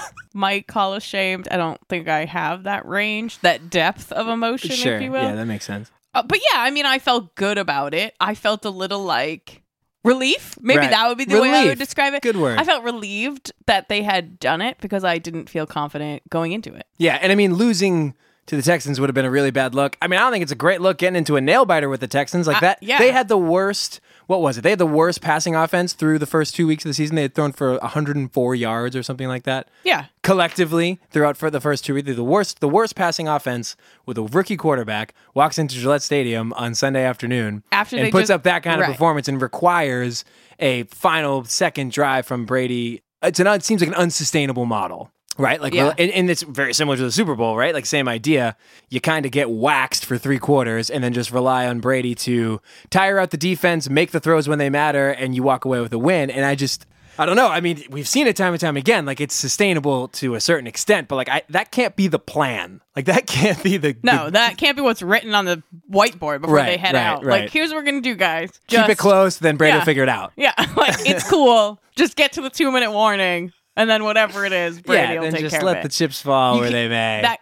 might 0.34 0.66
call 0.66 0.94
ashamed. 0.94 1.48
I 1.50 1.56
don't 1.56 1.80
think 1.88 2.08
I 2.08 2.24
have 2.24 2.64
that 2.64 2.86
range, 2.86 3.38
that 3.40 3.70
depth 3.70 4.12
of 4.12 4.28
emotion, 4.28 4.70
Sure. 4.70 4.96
if 4.96 5.02
you 5.02 5.12
will. 5.12 5.22
Yeah, 5.22 5.34
that 5.36 5.46
makes 5.46 5.64
sense. 5.64 5.90
Uh, 6.16 6.22
but 6.22 6.38
yeah, 6.50 6.60
I 6.60 6.70
mean, 6.70 6.86
I 6.86 6.98
felt 6.98 7.34
good 7.34 7.58
about 7.58 7.92
it. 7.92 8.14
I 8.18 8.34
felt 8.34 8.64
a 8.64 8.70
little 8.70 9.04
like 9.04 9.62
relief. 10.02 10.56
Maybe 10.60 10.78
Right. 10.78 10.90
that 10.90 11.08
would 11.08 11.18
be 11.18 11.24
the 11.26 11.40
way 11.40 11.50
I 11.50 11.64
would 11.66 11.78
describe 11.78 12.14
it. 12.14 12.22
Good 12.22 12.36
word. 12.36 12.58
I 12.58 12.64
felt 12.64 12.84
relieved 12.84 13.52
that 13.66 13.88
they 13.88 14.02
had 14.02 14.38
done 14.40 14.62
it 14.62 14.78
because 14.80 15.04
I 15.04 15.18
didn't 15.18 15.50
feel 15.50 15.66
confident 15.66 16.22
going 16.30 16.52
into 16.52 16.72
it. 16.74 16.86
Yeah, 16.96 17.18
and 17.20 17.30
I 17.32 17.34
mean, 17.34 17.54
losing 17.54 18.14
to 18.46 18.56
the 18.56 18.62
Texans 18.62 19.00
would 19.00 19.08
have 19.08 19.14
been 19.14 19.24
a 19.24 19.30
really 19.30 19.50
bad 19.50 19.74
look. 19.74 19.96
I 20.00 20.06
mean, 20.06 20.18
I 20.18 20.22
don't 20.22 20.32
think 20.32 20.42
it's 20.42 20.52
a 20.52 20.56
great 20.56 20.80
look 20.80 20.98
getting 20.98 21.16
into 21.16 21.36
a 21.36 21.40
nail 21.40 21.64
biter 21.64 21.88
with 21.88 22.00
the 22.00 22.06
Texans 22.08 22.46
like 22.46 22.58
Uh, 22.58 22.60
that. 22.60 22.82
yeah. 22.82 22.98
They 22.98 23.10
had 23.12 23.28
the 23.28 23.36
worst. 23.38 24.00
What 24.28 24.40
was 24.40 24.58
it? 24.58 24.62
They 24.62 24.70
had 24.70 24.78
the 24.80 24.86
worst 24.86 25.20
passing 25.20 25.54
offense 25.54 25.92
through 25.92 26.18
the 26.18 26.26
first 26.26 26.54
two 26.56 26.66
weeks 26.66 26.84
of 26.84 26.88
the 26.88 26.94
season. 26.94 27.14
They 27.16 27.22
had 27.22 27.34
thrown 27.34 27.52
for 27.52 27.78
104 27.78 28.54
yards 28.56 28.96
or 28.96 29.02
something 29.04 29.28
like 29.28 29.44
that. 29.44 29.68
Yeah. 29.84 30.06
collectively 30.22 30.98
throughout 31.10 31.36
for 31.36 31.48
the 31.50 31.60
first 31.60 31.84
two 31.84 31.94
weeks. 31.94 32.12
The 32.14 32.22
worst, 32.24 32.58
the 32.60 32.68
worst 32.68 32.96
passing 32.96 33.28
offense 33.28 33.76
with 34.04 34.18
a 34.18 34.22
rookie 34.22 34.56
quarterback 34.56 35.14
walks 35.34 35.58
into 35.58 35.76
Gillette 35.76 36.02
Stadium 36.02 36.52
on 36.54 36.74
Sunday 36.74 37.04
afternoon 37.04 37.62
After 37.72 37.96
and 37.96 38.10
puts 38.10 38.22
just- 38.22 38.30
up 38.32 38.42
that 38.42 38.62
kind 38.64 38.80
of 38.80 38.86
right. 38.88 38.92
performance 38.92 39.28
and 39.28 39.40
requires 39.40 40.24
a 40.58 40.82
final 40.84 41.44
second 41.44 41.92
drive 41.92 42.26
from 42.26 42.44
Brady. 42.46 43.02
It's 43.22 43.38
an 43.40 43.46
it 43.46 43.62
seems 43.64 43.80
like 43.80 43.88
an 43.88 43.94
unsustainable 43.94 44.66
model. 44.66 45.10
Right, 45.38 45.60
like, 45.60 45.74
Yeah. 45.74 45.92
and, 45.98 46.10
and 46.10 46.30
it's 46.30 46.42
very 46.42 46.72
similar 46.74 46.96
to 46.96 47.02
the 47.02 47.12
Super 47.12 47.34
Bowl, 47.34 47.56
right? 47.56 47.74
Like, 47.74 47.86
same 47.86 48.08
idea. 48.08 48.56
You 48.88 49.00
kind 49.00 49.26
of 49.26 49.32
get 49.32 49.50
waxed 49.50 50.04
for 50.04 50.16
three 50.18 50.38
quarters, 50.38 50.88
and 50.90 51.02
then 51.04 51.12
just 51.12 51.30
rely 51.30 51.66
on 51.66 51.80
Brady 51.80 52.14
to 52.16 52.60
tire 52.90 53.18
out 53.18 53.30
the 53.30 53.36
defense, 53.36 53.88
make 53.90 54.12
the 54.12 54.20
throws 54.20 54.48
when 54.48 54.58
they 54.58 54.70
matter, 54.70 55.10
and 55.10 55.34
you 55.34 55.42
walk 55.42 55.64
away 55.64 55.80
with 55.80 55.92
a 55.92 55.98
win. 55.98 56.30
And 56.30 56.44
I 56.44 56.54
just, 56.54 56.86
I 57.18 57.24
don't 57.26 57.36
know. 57.36 57.48
I 57.48 57.60
mean, 57.60 57.82
we've 57.90 58.06
seen 58.08 58.26
it 58.26 58.36
time 58.36 58.52
and 58.52 58.60
time 58.60 58.76
again. 58.76 59.06
Like, 59.06 59.20
it's 59.20 59.34
sustainable 59.34 60.08
to 60.08 60.34
a 60.34 60.40
certain 60.40 60.66
extent, 60.66 61.08
but 61.08 61.16
like, 61.16 61.28
I, 61.30 61.42
that 61.50 61.70
can't 61.70 61.96
be 61.96 62.08
the 62.08 62.18
plan. 62.18 62.80
Like, 62.94 63.06
that 63.06 63.26
can't 63.26 63.62
be 63.62 63.76
the 63.78 63.96
No, 64.02 64.26
the- 64.26 64.32
that 64.32 64.56
can't 64.58 64.76
be 64.76 64.82
what's 64.82 65.00
written 65.02 65.34
on 65.34 65.44
the 65.46 65.62
whiteboard 65.90 66.40
before 66.42 66.56
Right, 66.56 66.66
they 66.66 66.76
head 66.76 66.94
right, 66.94 67.02
out. 67.02 67.24
right. 67.24 67.42
Like, 67.42 67.50
here's 67.50 67.70
what 67.70 67.76
we're 67.76 67.84
gonna 67.90 68.00
do, 68.02 68.14
guys. 68.16 68.50
keep 68.68 68.88
it 68.88 68.98
close. 68.98 69.38
Then 69.38 69.56
Brady 69.56 69.76
will 69.78 69.84
figure 69.84 70.02
it 70.02 70.08
out. 70.08 70.32
Yeah, 70.36 70.52
like 70.76 70.94
it's 71.08 71.28
cool. 71.28 71.80
Just 71.96 72.16
get 72.16 72.32
to 72.32 72.42
the 72.42 72.50
two 72.50 72.70
minute 72.70 72.92
warning, 72.92 73.50
and 73.76 73.88
then 73.88 74.04
whatever 74.04 74.44
it 74.44 74.52
is, 74.52 74.80
Brady 74.80 75.14
yeah, 75.14 75.20
will 75.20 75.30
take 75.30 75.40
just 75.40 75.54
care 75.54 75.62
let 75.64 75.78
of 75.78 75.84
it. 75.84 75.88
Just 75.88 76.00
let 76.00 76.08
the 76.08 76.12
chips 76.12 76.22
fall 76.22 76.54
You 76.56 76.60
where 76.62 76.70
they 76.70 76.88
may. 76.88 77.20
that 77.22 77.40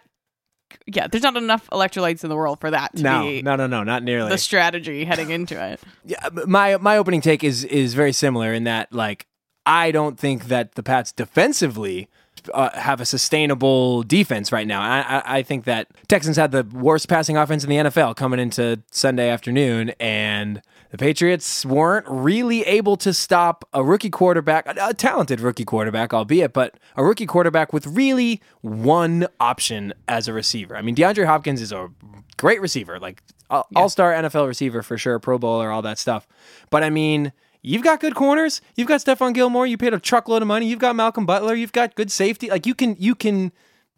yeah, 0.87 1.07
there's 1.07 1.23
not 1.23 1.35
enough 1.35 1.67
electrolytes 1.71 2.23
in 2.23 2.29
the 2.29 2.35
world 2.35 2.59
for 2.59 2.69
that 2.69 2.95
to 2.95 3.03
no, 3.03 3.21
be 3.23 3.41
no, 3.41 3.55
no, 3.55 3.65
no, 3.65 3.83
not 3.83 4.03
nearly. 4.03 4.29
the 4.29 4.37
strategy 4.37 5.03
heading 5.05 5.31
into 5.31 5.61
it. 5.63 5.79
Yeah, 6.05 6.29
but 6.31 6.47
my 6.47 6.77
my 6.77 6.97
opening 6.97 7.21
take 7.21 7.43
is 7.43 7.63
is 7.63 7.95
very 7.95 8.13
similar 8.13 8.53
in 8.53 8.65
that 8.65 8.93
like 8.93 9.25
I 9.65 9.89
don't 9.91 10.19
think 10.19 10.45
that 10.45 10.75
the 10.75 10.83
Pats 10.83 11.11
defensively 11.11 12.07
uh, 12.53 12.69
have 12.77 13.01
a 13.01 13.05
sustainable 13.05 14.03
defense 14.03 14.51
right 14.51 14.67
now. 14.67 14.81
I, 14.81 14.99
I 14.99 15.37
I 15.37 15.41
think 15.41 15.63
that 15.65 15.87
Texans 16.07 16.37
had 16.37 16.51
the 16.51 16.63
worst 16.63 17.07
passing 17.09 17.37
offense 17.37 17.63
in 17.63 17.69
the 17.71 17.77
NFL 17.77 18.15
coming 18.15 18.39
into 18.39 18.83
Sunday 18.91 19.29
afternoon, 19.29 19.91
and 19.99 20.61
the 20.91 20.97
Patriots 20.97 21.65
weren't 21.65 22.05
really 22.07 22.61
able 22.63 22.97
to 22.97 23.13
stop 23.13 23.67
a 23.73 23.83
rookie 23.83 24.09
quarterback, 24.09 24.67
a, 24.67 24.89
a 24.89 24.93
talented 24.93 25.39
rookie 25.39 25.65
quarterback, 25.65 26.13
albeit, 26.13 26.53
but 26.53 26.75
a 26.95 27.03
rookie 27.03 27.25
quarterback 27.25 27.73
with 27.73 27.85
really 27.87 28.41
one 28.61 29.27
option 29.39 29.93
as 30.07 30.27
a 30.27 30.33
receiver. 30.33 30.75
I 30.75 30.81
mean, 30.81 30.95
DeAndre 30.95 31.25
Hopkins 31.25 31.61
is 31.61 31.71
a 31.71 31.89
great 32.37 32.61
receiver, 32.61 32.99
like 32.99 33.21
all 33.49 33.89
star 33.89 34.13
NFL 34.13 34.47
receiver 34.47 34.81
for 34.81 34.97
sure, 34.97 35.19
Pro 35.19 35.37
Bowler, 35.37 35.71
all 35.71 35.81
that 35.81 35.97
stuff. 35.97 36.27
But 36.69 36.83
I 36.83 36.89
mean, 36.89 37.31
you've 37.61 37.83
got 37.83 37.99
good 37.99 38.15
corners. 38.15 38.61
You've 38.75 38.87
got 38.87 39.01
Stephon 39.01 39.33
Gilmore. 39.33 39.67
You 39.67 39.77
paid 39.77 39.93
a 39.93 39.99
truckload 39.99 40.41
of 40.41 40.47
money. 40.47 40.67
You've 40.67 40.79
got 40.79 40.95
Malcolm 40.95 41.25
Butler. 41.25 41.55
You've 41.55 41.71
got 41.71 41.95
good 41.95 42.11
safety. 42.11 42.49
Like 42.49 42.65
you 42.65 42.75
can, 42.75 42.95
you 42.99 43.15
can, 43.15 43.51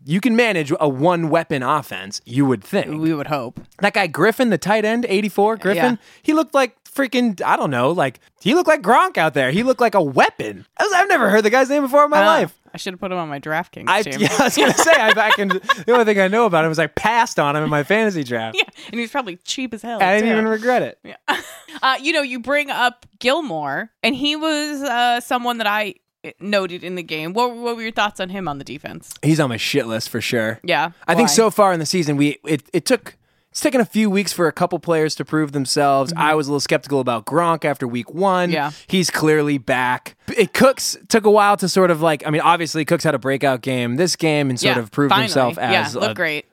you 0.06 0.22
can 0.22 0.36
manage 0.36 0.72
a 0.80 0.88
one 0.88 1.30
weapon 1.30 1.64
offense. 1.64 2.22
You 2.26 2.46
would 2.46 2.64
think 2.64 2.88
We 2.88 3.14
would 3.14 3.28
hope. 3.28 3.60
that 3.80 3.94
guy 3.94 4.08
Griffin, 4.08 4.50
the 4.50 4.58
tight 4.58 4.86
end, 4.86 5.06
eighty 5.10 5.30
four 5.30 5.58
Griffin. 5.58 5.94
Yeah. 6.02 6.08
He 6.24 6.34
looked 6.34 6.54
like 6.54 6.76
freaking 6.86 7.42
I 7.44 7.56
don't 7.58 7.72
know, 7.72 7.92
like 7.92 8.20
he 8.42 8.54
looked 8.56 8.68
like 8.68 8.82
Gronk 8.82 9.18
out 9.18 9.34
there. 9.34 9.52
He 9.52 9.64
looked 9.64 9.82
like 9.82 9.96
a 9.96 10.02
weapon. 10.02 10.66
I 10.78 10.84
was, 10.84 10.94
I've 10.94 11.08
never 11.10 11.30
heard 11.30 11.44
the 11.44 11.50
guy's 11.50 11.70
name 11.70 11.84
before 11.84 12.04
in 12.06 12.10
my 12.10 12.22
Ah, 12.22 12.26
life. 12.26 12.54
I 12.74 12.78
should 12.78 12.94
have 12.94 13.00
put 13.00 13.12
him 13.12 13.18
on 13.18 13.28
my 13.30 13.40
DraftKings 13.40 13.86
I, 13.88 14.02
team. 14.04 14.20
yeah, 14.20 14.36
I 14.40 14.44
was 14.44 14.56
gonna 14.58 14.74
say 14.74 14.92
I, 14.94 15.10
I 15.10 15.32
can. 15.32 15.48
The 15.50 15.92
only 15.92 16.06
thing 16.06 16.20
I 16.20 16.28
know 16.28 16.46
about 16.46 16.64
him 16.66 16.72
is 16.72 16.78
I 16.80 16.88
passed 16.88 17.40
on 17.40 17.56
him 17.56 17.64
in 17.64 17.70
my 17.70 17.84
fantasy 17.84 18.24
draft. 18.24 18.56
Yeah, 18.58 18.70
and 18.92 19.00
he's 19.00 19.12
probably 19.12 19.38
cheap 19.38 19.74
as 19.74 19.82
hell. 19.82 20.02
I 20.02 20.16
didn't 20.16 20.30
too. 20.30 20.34
even 20.34 20.48
regret 20.48 20.82
it. 20.84 21.00
Yeah. 21.04 21.16
uh, 21.82 21.96
you 22.02 22.14
know, 22.14 22.22
you 22.22 22.40
bring 22.40 22.70
up 22.70 23.06
Gilmore, 23.20 23.90
and 24.04 24.16
he 24.16 24.36
was 24.36 24.82
uh, 24.84 25.20
someone 25.22 25.58
that 25.60 25.68
I 25.68 25.96
noted 26.40 26.84
in 26.84 26.96
the 26.96 27.04
game. 27.04 27.34
What, 27.34 27.56
what 27.56 27.76
were 27.76 27.82
your 27.82 27.92
thoughts 27.92 28.20
on 28.20 28.30
him 28.30 28.48
on 28.48 28.58
the 28.58 28.64
defense? 28.64 29.14
He's 29.22 29.40
on 29.40 29.50
my 29.50 29.58
shit 29.58 29.88
list 29.88 30.10
for 30.10 30.22
sure. 30.22 30.60
Yeah, 30.64 30.92
I 31.08 31.16
think 31.16 31.30
so 31.30 31.50
far 31.52 31.74
in 31.74 31.80
the 31.80 31.86
season, 31.86 32.18
we 32.18 32.40
it, 32.46 32.64
it 32.74 32.86
took 32.86 33.16
it's 33.52 33.62
taken 33.62 33.82
a 33.82 33.86
few 33.86 34.10
weeks 34.10 34.32
for 34.34 34.48
a 34.48 34.52
couple 34.52 34.78
players 34.78 35.16
to 35.16 35.26
prove 35.26 35.52
themselves. 35.52 36.14
I 36.16 36.36
was 36.36 36.48
a 36.48 36.52
little 36.52 36.60
skeptical 36.60 37.00
about 37.00 37.26
Gronk 37.26 37.66
after 37.66 37.88
week 37.88 38.14
one. 38.14 38.50
Mm-hmm. 38.50 38.54
Yeah. 38.54 38.72
he's 38.88 39.10
clearly 39.10 39.58
back. 39.58 40.16
It 40.38 40.54
Cooks 40.54 40.96
took 41.08 41.26
a 41.26 41.32
while 41.32 41.58
to 41.58 41.68
sort 41.70 41.90
of 41.90 42.02
like. 42.02 42.26
I 42.28 42.30
mean, 42.30 42.42
obviously 42.42 42.86
Cooks 42.86 43.04
had 43.04 43.16
a 43.16 43.20
breakout 43.20 43.62
game 43.62 43.96
this 43.96 44.16
game 44.16 44.50
and 44.50 44.60
sort 44.60 44.76
Yeah, 44.76 44.84
of 44.84 44.92
proved 44.92 45.12
finally. 45.12 45.28
himself 45.28 45.58
as 45.58 45.94
yeah, 45.96 46.00
look 46.00 46.12
a- 46.12 46.16
great. 46.16 46.46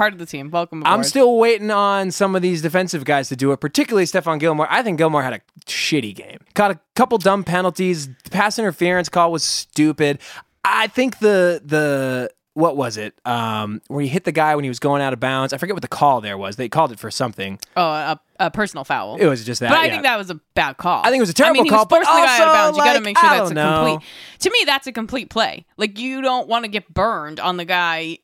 Part 0.00 0.14
of 0.14 0.18
the 0.18 0.24
team. 0.24 0.50
Welcome 0.50 0.80
aboard. 0.80 0.94
I'm 0.94 1.04
still 1.04 1.36
waiting 1.36 1.70
on 1.70 2.10
some 2.10 2.34
of 2.34 2.40
these 2.40 2.62
defensive 2.62 3.04
guys 3.04 3.28
to 3.28 3.36
do 3.36 3.52
it, 3.52 3.58
particularly 3.58 4.06
Stephon 4.06 4.40
Gilmore. 4.40 4.66
I 4.70 4.82
think 4.82 4.96
Gilmore 4.96 5.22
had 5.22 5.34
a 5.34 5.40
shitty 5.66 6.14
game. 6.14 6.38
Caught 6.54 6.70
a 6.70 6.80
couple 6.96 7.18
dumb 7.18 7.44
penalties. 7.44 8.08
The 8.08 8.30
Pass 8.30 8.58
interference 8.58 9.10
call 9.10 9.30
was 9.30 9.44
stupid. 9.44 10.18
I 10.64 10.86
think 10.86 11.18
the 11.18 11.60
the 11.62 12.30
what 12.54 12.78
was 12.78 12.96
it? 12.96 13.12
Um, 13.26 13.82
where 13.88 14.00
he 14.00 14.08
hit 14.08 14.24
the 14.24 14.32
guy 14.32 14.54
when 14.54 14.64
he 14.64 14.70
was 14.70 14.78
going 14.78 15.02
out 15.02 15.12
of 15.12 15.20
bounds. 15.20 15.52
I 15.52 15.58
forget 15.58 15.76
what 15.76 15.82
the 15.82 15.88
call 15.88 16.22
there 16.22 16.38
was. 16.38 16.56
They 16.56 16.70
called 16.70 16.92
it 16.92 16.98
for 16.98 17.10
something. 17.10 17.58
Oh, 17.76 17.82
a, 17.82 18.20
a 18.38 18.50
personal 18.50 18.84
foul. 18.84 19.16
It 19.16 19.26
was 19.26 19.44
just 19.44 19.60
that. 19.60 19.68
but 19.68 19.80
I 19.80 19.84
yeah. 19.84 19.90
think 19.90 20.04
that 20.04 20.16
was 20.16 20.30
a 20.30 20.40
bad 20.54 20.78
call. 20.78 21.00
I 21.00 21.10
think 21.10 21.16
it 21.16 21.20
was 21.20 21.28
a 21.28 21.34
terrible 21.34 21.56
mean, 21.56 21.64
he 21.64 21.70
call, 21.70 21.84
but 21.84 22.04
guy 22.04 22.40
out 22.40 22.40
of 22.40 22.48
also, 22.48 22.52
bounds. 22.54 22.78
You 22.78 22.84
got 22.84 22.94
to 22.94 23.00
make 23.00 23.18
sure 23.18 23.28
that's 23.28 23.50
a 23.50 23.54
know. 23.54 23.84
complete. 23.84 24.08
To 24.38 24.50
me, 24.50 24.62
that's 24.64 24.86
a 24.86 24.92
complete 24.92 25.28
play. 25.28 25.66
Like 25.76 25.98
you 25.98 26.22
don't 26.22 26.48
want 26.48 26.64
to 26.64 26.70
get 26.70 26.88
burned 26.94 27.38
on 27.38 27.58
the 27.58 27.66
guy 27.66 28.20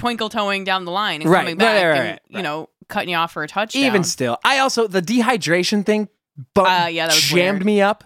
twinkle 0.00 0.28
toeing 0.28 0.64
down 0.64 0.84
the 0.84 0.90
line 0.92 1.20
and 1.22 1.30
Right, 1.30 1.40
coming 1.40 1.56
back 1.56 1.82
right, 1.82 1.90
right, 1.90 2.06
and 2.08 2.20
you 2.28 2.42
know 2.42 2.68
cutting 2.88 3.10
you 3.10 3.16
off 3.16 3.32
for 3.32 3.42
a 3.42 3.48
touchdown. 3.48 3.82
Even 3.84 4.02
still, 4.04 4.38
I 4.44 4.58
also 4.58 4.86
the 4.86 5.02
dehydration 5.02 5.84
thing, 5.86 6.08
but 6.54 6.84
Uh, 6.84 6.86
yeah, 6.88 7.06
that 7.06 7.14
jammed 7.16 7.58
weird. 7.58 7.64
me 7.66 7.80
up. 7.80 8.04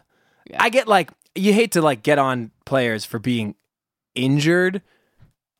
Yeah. 0.50 0.62
I 0.62 0.68
get 0.70 0.86
like 0.88 1.10
you 1.34 1.52
hate 1.52 1.72
to 1.72 1.82
like 1.82 2.02
get 2.02 2.18
on 2.18 2.50
players 2.66 3.04
for 3.04 3.18
being 3.18 3.54
injured. 4.14 4.82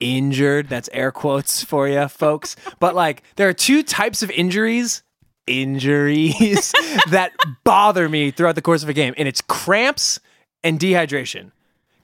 Injured, 0.00 0.69
that's 0.69 0.91
air 0.93 1.11
quotes 1.12 1.62
for 1.64 1.88
you 1.88 2.09
folks. 2.09 2.57
But 2.81 2.95
like 2.95 3.23
there 3.37 3.49
are 3.49 3.55
two 3.55 3.83
types 3.83 4.23
of 4.23 4.31
injuries, 4.31 5.03
injuries 5.47 6.73
that 7.11 7.33
bother 7.64 8.09
me 8.09 8.31
throughout 8.31 8.55
the 8.57 8.62
course 8.62 8.83
of 8.83 8.88
a 8.88 8.93
game, 8.93 9.14
and 9.17 9.26
it's 9.29 9.41
cramps 9.41 10.21
and 10.62 10.79
dehydration. 10.79 11.53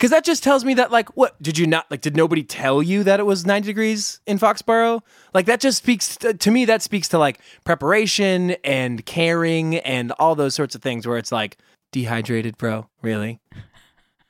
Because 0.01 0.13
that 0.13 0.25
just 0.25 0.43
tells 0.43 0.65
me 0.65 0.73
that, 0.75 0.91
like, 0.91 1.15
what 1.15 1.41
did 1.43 1.59
you 1.59 1.67
not 1.67 1.85
like? 1.91 2.01
Did 2.01 2.17
nobody 2.17 2.43
tell 2.43 2.83
you 2.83 3.05
that 3.05 3.21
it 3.21 3.25
was 3.27 3.45
90 3.45 3.67
degrees 3.67 4.19
in 4.27 4.39
Foxborough? 4.39 5.03
Like, 5.35 5.45
that 5.45 5.61
just 5.61 5.77
speaks 5.77 6.17
to, 6.17 6.33
to 6.33 6.51
me. 6.51 6.65
That 6.65 6.81
speaks 6.81 7.07
to 7.09 7.19
like 7.19 7.39
preparation 7.65 8.53
and 8.65 9.05
caring 9.05 9.77
and 9.77 10.13
all 10.13 10.35
those 10.35 10.55
sorts 10.55 10.75
of 10.75 10.81
things. 10.81 11.07
Where 11.07 11.19
it's 11.19 11.31
like 11.31 11.59
dehydrated, 11.93 12.57
bro. 12.57 12.89
Really? 13.03 13.41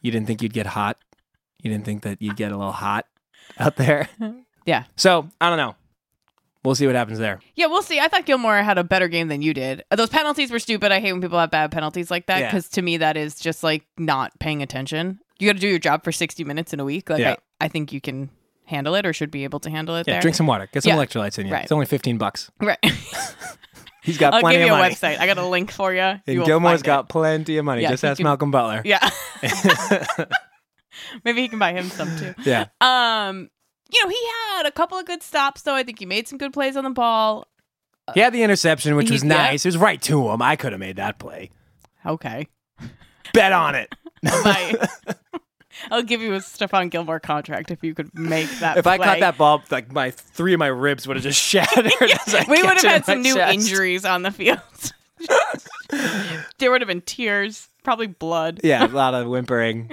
You 0.00 0.10
didn't 0.10 0.26
think 0.26 0.42
you'd 0.42 0.52
get 0.52 0.66
hot? 0.66 0.98
You 1.62 1.70
didn't 1.70 1.84
think 1.84 2.02
that 2.02 2.20
you'd 2.20 2.34
get 2.34 2.50
a 2.50 2.56
little 2.56 2.72
hot 2.72 3.06
out 3.58 3.76
there? 3.76 4.08
Yeah. 4.66 4.84
So 4.94 5.28
I 5.40 5.48
don't 5.48 5.56
know. 5.56 5.74
We'll 6.62 6.74
see 6.74 6.86
what 6.86 6.94
happens 6.94 7.18
there. 7.18 7.40
Yeah, 7.56 7.66
we'll 7.66 7.82
see. 7.82 7.98
I 7.98 8.08
thought 8.08 8.26
Gilmore 8.26 8.58
had 8.62 8.76
a 8.76 8.84
better 8.84 9.08
game 9.08 9.28
than 9.28 9.40
you 9.40 9.54
did. 9.54 9.82
Those 9.90 10.10
penalties 10.10 10.50
were 10.50 10.58
stupid. 10.58 10.92
I 10.92 11.00
hate 11.00 11.12
when 11.12 11.22
people 11.22 11.38
have 11.38 11.50
bad 11.50 11.72
penalties 11.72 12.10
like 12.10 12.26
that 12.26 12.40
Yeah. 12.40 12.50
because 12.50 12.68
to 12.70 12.82
me 12.82 12.98
that 12.98 13.16
is 13.16 13.36
just 13.36 13.62
like 13.62 13.86
not 13.96 14.38
paying 14.38 14.62
attention. 14.62 15.18
You 15.40 15.48
got 15.48 15.54
to 15.54 15.58
do 15.60 15.68
your 15.68 15.78
job 15.78 16.04
for 16.04 16.12
60 16.12 16.44
minutes 16.44 16.72
in 16.72 16.80
a 16.80 16.84
week. 16.84 17.10
Like 17.10 17.20
Yeah. 17.20 17.36
I, 17.60 17.64
I 17.64 17.68
think 17.68 17.92
you 17.92 18.00
can 18.00 18.30
handle 18.66 18.94
it 18.94 19.04
or 19.06 19.12
should 19.12 19.30
be 19.30 19.44
able 19.44 19.58
to 19.60 19.70
handle 19.70 19.96
it 19.96 20.06
Yeah, 20.06 20.14
there. 20.14 20.20
drink 20.22 20.36
some 20.36 20.46
water. 20.46 20.68
Get 20.72 20.82
some 20.84 20.90
Yeah. 20.90 20.96
electrolytes 21.04 21.38
in 21.38 21.46
you. 21.46 21.52
Right. 21.52 21.62
It's 21.64 21.72
only 21.72 21.86
15 21.86 22.18
bucks. 22.18 22.50
Right. 22.60 22.78
He's 24.02 24.16
got 24.16 24.32
I'll 24.34 24.40
plenty 24.40 24.58
give 24.58 24.66
you 24.68 24.72
of 24.74 24.80
a 24.80 24.82
website. 24.82 25.18
I 25.18 25.26
got 25.26 25.36
a 25.38 25.46
link 25.46 25.70
for 25.72 25.92
you. 25.92 26.00
And 26.00 26.20
you 26.26 26.44
Gilmore's 26.44 26.82
got 26.82 27.08
plenty 27.08 27.58
of 27.58 27.64
money. 27.64 27.82
Yeah, 27.82 27.90
Just 27.90 28.04
ask 28.04 28.16
can- 28.18 28.24
Malcolm 28.24 28.50
Butler. 28.50 28.80
Yeah. 28.84 29.08
Maybe 31.24 31.42
he 31.42 31.48
can 31.48 31.58
buy 31.58 31.72
him 31.72 31.88
some 31.88 32.14
too. 32.18 32.34
yeah. 32.44 32.66
Um, 32.80 33.50
you 33.92 34.02
know, 34.04 34.08
he 34.10 34.28
had 34.56 34.66
a 34.66 34.70
couple 34.70 34.98
of 34.98 35.06
good 35.06 35.22
stops 35.22 35.62
though. 35.62 35.74
I 35.74 35.82
think 35.82 35.98
he 35.98 36.06
made 36.06 36.28
some 36.28 36.38
good 36.38 36.52
plays 36.52 36.76
on 36.76 36.84
the 36.84 36.90
ball. 36.90 37.46
He 38.14 38.20
had 38.20 38.32
the 38.32 38.42
interception, 38.42 38.96
which 38.96 39.08
He- 39.08 39.12
was 39.14 39.22
yeah. 39.22 39.28
nice. 39.28 39.64
It 39.64 39.68
was 39.68 39.76
right 39.78 40.00
to 40.02 40.28
him. 40.30 40.42
I 40.42 40.56
could 40.56 40.72
have 40.72 40.80
made 40.80 40.96
that 40.96 41.18
play. 41.18 41.50
Okay. 42.04 42.46
Bet 43.32 43.52
on 43.52 43.74
it. 43.74 43.94
Bye. 44.22 44.74
I'll 45.90 46.02
give 46.02 46.20
you 46.20 46.34
a 46.34 46.38
Stephon 46.38 46.90
Gilmore 46.90 47.20
contract 47.20 47.70
if 47.70 47.82
you 47.82 47.94
could 47.94 48.16
make 48.16 48.50
that. 48.60 48.76
if 48.76 48.86
I 48.86 48.98
caught 48.98 49.20
that 49.20 49.38
ball, 49.38 49.62
like 49.70 49.92
my 49.92 50.10
three 50.10 50.52
of 50.52 50.58
my 50.58 50.66
ribs 50.66 51.06
would 51.06 51.16
have 51.16 51.22
just 51.24 51.40
shattered. 51.42 51.90
I 52.00 52.44
we 52.48 52.62
would 52.62 52.74
have 52.74 52.82
had 52.82 53.04
some 53.06 53.22
new 53.22 53.34
chest. 53.34 53.54
injuries 53.54 54.04
on 54.04 54.22
the 54.22 54.30
field. 54.30 54.58
there 56.58 56.70
would 56.70 56.80
have 56.80 56.88
been 56.88 57.00
tears, 57.00 57.68
probably 57.82 58.08
blood. 58.08 58.60
Yeah, 58.62 58.84
a 58.84 58.88
lot 58.88 59.14
of 59.14 59.26
whimpering. 59.28 59.92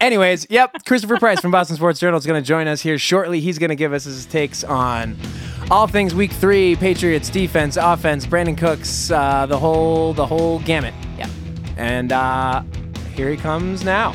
Anyways, 0.00 0.46
yep, 0.48 0.74
Christopher 0.86 1.18
Price 1.18 1.40
from 1.40 1.50
Boston 1.50 1.76
Sports 1.76 2.00
Journal 2.00 2.18
is 2.18 2.24
going 2.24 2.42
to 2.42 2.46
join 2.46 2.66
us 2.68 2.80
here 2.80 2.96
shortly. 2.96 3.40
He's 3.40 3.58
going 3.58 3.68
to 3.68 3.76
give 3.76 3.92
us 3.92 4.04
his 4.04 4.24
takes 4.24 4.64
on 4.64 5.14
all 5.70 5.86
things 5.86 6.14
Week 6.14 6.32
Three, 6.32 6.74
Patriots 6.76 7.28
defense, 7.28 7.76
offense, 7.76 8.24
Brandin 8.26 8.56
Cooks, 8.56 9.10
uh, 9.10 9.44
the 9.44 9.58
whole 9.58 10.14
the 10.14 10.24
whole 10.26 10.60
gamut. 10.60 10.94
Yeah. 11.18 11.28
And 11.80 12.12
uh, 12.12 12.62
here 13.14 13.30
he 13.30 13.38
comes 13.38 13.84
now. 13.84 14.14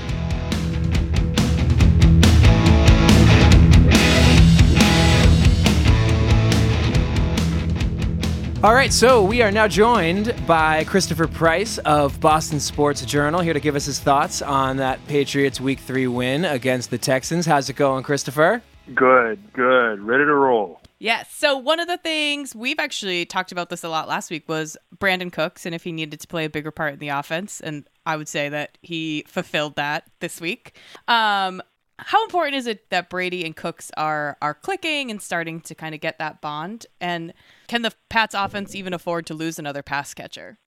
All 8.64 8.74
right, 8.76 8.94
so 8.94 9.24
we 9.24 9.42
are 9.42 9.52
now 9.52 9.68
joined 9.68 10.36
by 10.46 10.84
Christopher 10.84 11.28
Price 11.28 11.80
of 11.80 12.20
Boston 12.20 12.60
Sports 12.60 13.04
Journal 13.04 13.42
here 13.42 13.54
to 13.54 13.60
give 13.60 13.76
us 13.76 13.86
his 13.86 14.00
thoughts 14.00 14.44
on 14.44 14.78
that 14.78 15.04
Patriots 15.08 15.60
Week 15.60 15.80
3 15.80 16.06
win 16.06 16.46
against 16.46 16.92
the 16.92 17.00
Texans. 17.00 17.48
How's 17.48 17.68
it 17.68 17.76
going, 17.76 18.04
Christopher? 18.04 18.62
Good, 18.94 19.54
good. 19.54 20.00
Ready 20.02 20.26
to 20.26 20.34
roll. 20.34 20.82
Yes. 21.00 21.34
So 21.34 21.58
one 21.58 21.80
of 21.80 21.88
the 21.88 21.98
things 21.98 22.56
we've 22.56 22.80
actually 22.80 23.26
talked 23.26 23.52
about 23.52 23.70
this 23.70 23.84
a 23.84 23.90
lot 23.90 24.08
last 24.08 24.32
week 24.32 24.48
was 24.48 24.78
Brandin 24.98 25.32
Cooks 25.32 25.66
and 25.66 25.76
if 25.76 25.84
he 25.84 25.92
needed 25.92 26.20
to 26.22 26.28
play 26.28 26.46
a 26.46 26.50
bigger 26.50 26.72
part 26.72 26.94
in 26.94 27.00
the 27.00 27.10
offense, 27.10 27.60
and 27.60 27.88
I 28.06 28.16
would 28.16 28.28
say 28.28 28.50
that 28.50 28.78
he 28.82 29.26
fulfilled 29.28 29.76
that 29.76 30.10
this 30.20 30.40
week. 30.40 30.78
Um, 31.08 31.62
how 31.98 32.24
important 32.24 32.56
is 32.56 32.68
it 32.68 32.90
that 32.90 33.10
Brady 33.10 33.46
and 33.46 33.56
Cooks 33.56 33.92
are 33.98 34.38
are 34.42 34.54
clicking 34.54 35.12
and 35.12 35.22
starting 35.22 35.62
to 35.62 35.76
kind 35.76 35.96
of 35.96 36.02
get 36.02 36.20
that 36.20 36.42
bond? 36.42 36.86
And 37.00 37.34
can 37.68 37.82
the 37.82 37.94
Pats 38.10 38.36
offense 38.36 38.76
even 38.76 38.94
afford 38.94 39.26
to 39.28 39.34
lose 39.34 39.60
another 39.60 39.82
pass 39.82 40.14
catcher? 40.14 40.58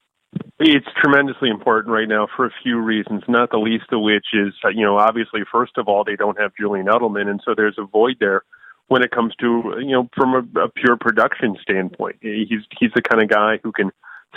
It's 0.58 0.86
tremendously 1.00 1.48
important 1.48 1.92
right 1.94 2.08
now 2.08 2.26
for 2.36 2.44
a 2.44 2.50
few 2.62 2.78
reasons, 2.80 3.22
not 3.28 3.50
the 3.50 3.58
least 3.58 3.84
of 3.92 4.00
which 4.00 4.26
is, 4.32 4.52
uh, 4.64 4.68
you 4.68 4.84
know, 4.84 4.98
obviously, 4.98 5.40
first 5.50 5.78
of 5.78 5.86
all, 5.86 6.02
they 6.04 6.16
don't 6.16 6.38
have 6.38 6.52
Julian 6.58 6.86
Edelman, 6.86 7.28
and 7.28 7.40
so 7.44 7.54
there's 7.54 7.78
a 7.78 7.84
void 7.84 8.16
there 8.18 8.42
when 8.88 9.02
it 9.02 9.10
comes 9.10 9.34
to, 9.40 9.74
you 9.78 9.92
know, 9.92 10.08
from 10.16 10.34
a, 10.34 10.60
a 10.60 10.68
pure 10.68 10.96
production 10.96 11.56
standpoint. 11.62 12.16
He's 12.20 12.64
he's 12.78 12.90
the 12.94 13.02
kind 13.02 13.22
of 13.22 13.28
guy 13.28 13.60
who 13.62 13.72
can 13.72 13.92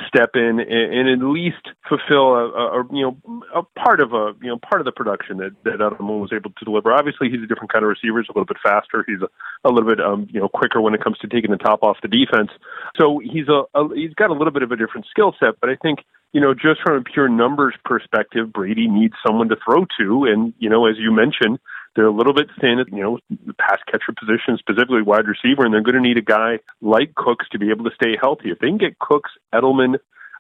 step 0.08 0.32
in 0.36 0.60
and, 0.60 0.94
and 0.94 1.10
at 1.10 1.26
least 1.26 1.68
fulfill 1.88 2.34
a, 2.34 2.50
a, 2.50 2.82
a 2.82 2.88
you 2.92 3.02
know 3.02 3.44
a 3.54 3.64
part 3.80 4.00
of 4.00 4.14
a 4.14 4.34
you 4.42 4.48
know 4.48 4.58
part 4.58 4.82
of 4.82 4.86
the 4.86 4.92
production 4.92 5.38
that 5.38 5.52
that 5.64 5.80
Edelman 5.80 6.22
was 6.22 6.32
able 6.34 6.52
to 6.52 6.66
deliver. 6.66 6.94
Obviously, 6.94 7.30
he's 7.30 7.44
a 7.44 7.48
different 7.48 7.72
kind 7.72 7.84
of 7.84 7.90
receiver. 7.90 8.20
He's 8.20 8.30
a 8.30 8.32
little 8.32 8.46
bit 8.46 8.58
faster. 8.64 9.04
He's 9.06 9.22
a, 9.22 9.30
a 9.68 9.72
little 9.72 9.90
bit 9.90 10.00
um 10.00 10.28
you 10.32 10.40
know 10.40 10.48
quicker 10.48 10.82
when 10.82 10.94
it 10.94 11.04
comes 11.04 11.18
to 11.20 11.28
taking 11.28 11.52
the 11.52 11.58
top 11.58 11.84
off 11.84 11.98
the 12.02 12.08
defense. 12.08 12.52
So 13.00 13.20
he's 13.20 13.48
a, 13.48 13.64
a 13.76 13.96
he's 13.96 14.14
got 14.14 14.30
a 14.30 14.34
little 14.34 14.52
bit 14.54 14.64
of 14.64 14.72
a 14.72 14.78
different 14.78 15.08
skill 15.10 15.36
set. 15.40 15.60
But 15.60 15.70
I 15.70 15.76
think 15.76 16.00
you 16.32 16.42
know 16.42 16.54
just 16.54 16.82
from 16.84 16.98
a 16.98 17.04
pure 17.04 17.30
numbers 17.30 17.76
perspective, 17.84 18.52
Brady 18.52 18.88
needs 18.88 19.16
someone 19.26 19.50
to 19.50 19.58
throw 19.64 19.86
to, 20.00 20.26
and 20.26 20.54
you 20.60 20.70
know 20.70 20.86
as 20.88 20.96
you 20.98 21.12
mentioned. 21.12 21.60
They're 21.96 22.08
a 22.08 22.14
little 22.14 22.34
bit 22.34 22.48
thin 22.60 22.80
at, 22.80 22.88
you 22.92 23.04
know, 23.04 23.20
the 23.30 23.54
pass 23.54 23.80
catcher 23.86 24.14
position, 24.18 24.58
specifically 24.58 25.02
wide 25.02 25.28
receiver, 25.28 25.66
and 25.66 25.74
they're 25.74 25.84
going 25.84 26.02
to 26.02 26.02
need 26.02 26.18
a 26.18 26.22
guy 26.22 26.60
like 26.82 27.14
Cooks 27.16 27.46
to 27.52 27.60
be 27.60 27.70
able 27.70 27.84
to 27.86 27.96
stay 27.96 28.16
healthy. 28.20 28.50
If 28.52 28.60
they 28.60 28.68
can 28.68 28.78
get 28.78 28.98
Cooks, 29.00 29.32
Edelman, 29.54 29.96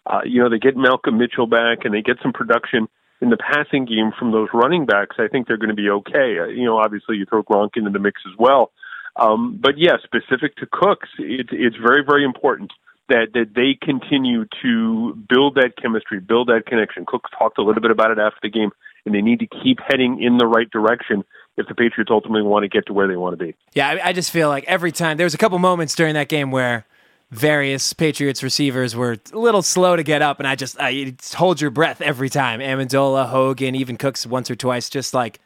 uh, 0.06 0.22
you 0.26 0.42
know, 0.42 0.50
they 0.50 0.60
get 0.60 0.78
Malcolm 0.78 1.18
Mitchell 1.18 1.48
back 1.48 1.84
and 1.84 1.94
they 1.94 2.02
get 2.02 2.18
some 2.24 2.34
production 2.34 2.88
in 3.22 3.30
the 3.30 3.38
passing 3.38 3.86
game 3.86 4.12
from 4.18 4.32
those 4.32 4.50
running 4.54 4.86
backs, 4.86 5.18
I 5.20 5.28
think 5.28 5.48
they're 5.48 5.58
going 5.58 5.70
to 5.70 5.76
be 5.76 5.90
okay. 5.90 6.40
Uh, 6.40 6.48
you 6.48 6.66
know, 6.66 6.78
obviously 6.78 7.18
you 7.18 7.26
throw 7.26 7.44
Gronk 7.44 7.72
into 7.76 7.92
the 7.92 8.00
mix 8.00 8.22
as 8.26 8.38
well. 8.38 8.72
Um, 9.16 9.60
but 9.62 9.78
yeah, 9.78 9.98
specific 10.04 10.56
to 10.58 10.68
Cooks, 10.72 11.10
it, 11.20 11.50
it's 11.52 11.76
very, 11.76 12.04
very 12.04 12.24
important 12.24 12.72
that, 13.10 13.28
that 13.34 13.54
they 13.54 13.78
continue 13.80 14.46
to 14.64 15.14
build 15.30 15.56
that 15.56 15.74
chemistry, 15.80 16.20
build 16.20 16.48
that 16.48 16.66
connection. 16.66 17.06
Cooks 17.06 17.30
talked 17.38 17.58
a 17.58 17.62
little 17.62 17.82
bit 17.82 17.92
about 17.92 18.12
it 18.12 18.20
after 18.20 18.40
the 18.42 18.50
game, 18.50 18.72
and 19.06 19.14
they 19.14 19.22
need 19.22 19.40
to 19.40 19.48
keep 19.48 19.80
heading 19.86 20.24
in 20.24 20.38
the 20.38 20.48
right 20.48 20.70
direction 20.70 21.24
if 21.62 21.68
the 21.68 21.76
Patriots 21.76 22.12
ultimately 22.12 22.42
want 22.42 22.64
to 22.64 22.68
get 22.68 22.86
to 22.88 22.94
where 22.94 23.08
they 23.08 23.16
want 23.16 23.38
to 23.38 23.44
be. 23.44 23.56
Yeah, 23.74 23.88
I, 23.88 24.10
I 24.10 24.14
just 24.14 24.32
feel 24.32 24.50
like 24.50 24.66
every 24.66 24.92
time 24.92 25.18
there 25.18 25.26
was 25.26 25.34
a 25.34 25.38
couple 25.38 25.58
moments 25.60 25.96
during 25.96 26.14
that 26.16 26.28
game 26.28 26.52
where 26.52 26.86
various 27.32 27.94
Patriots 27.94 28.44
receivers 28.44 28.96
were 28.96 29.18
a 29.32 29.38
little 29.38 29.62
slow 29.62 29.96
to 29.96 30.04
get 30.04 30.22
up, 30.22 30.40
and 30.40 30.48
I 30.48 30.56
just 30.56 30.78
I 30.80 31.14
hold 31.34 31.62
your 31.62 31.72
breath 31.72 32.02
every 32.02 32.30
time. 32.30 32.60
Amendola, 32.60 33.30
Hogan, 33.30 33.76
even 33.76 33.98
Cooks 33.98 34.26
once 34.26 34.52
or 34.52 34.56
twice, 34.56 34.90
just 34.90 35.14
like 35.14 35.40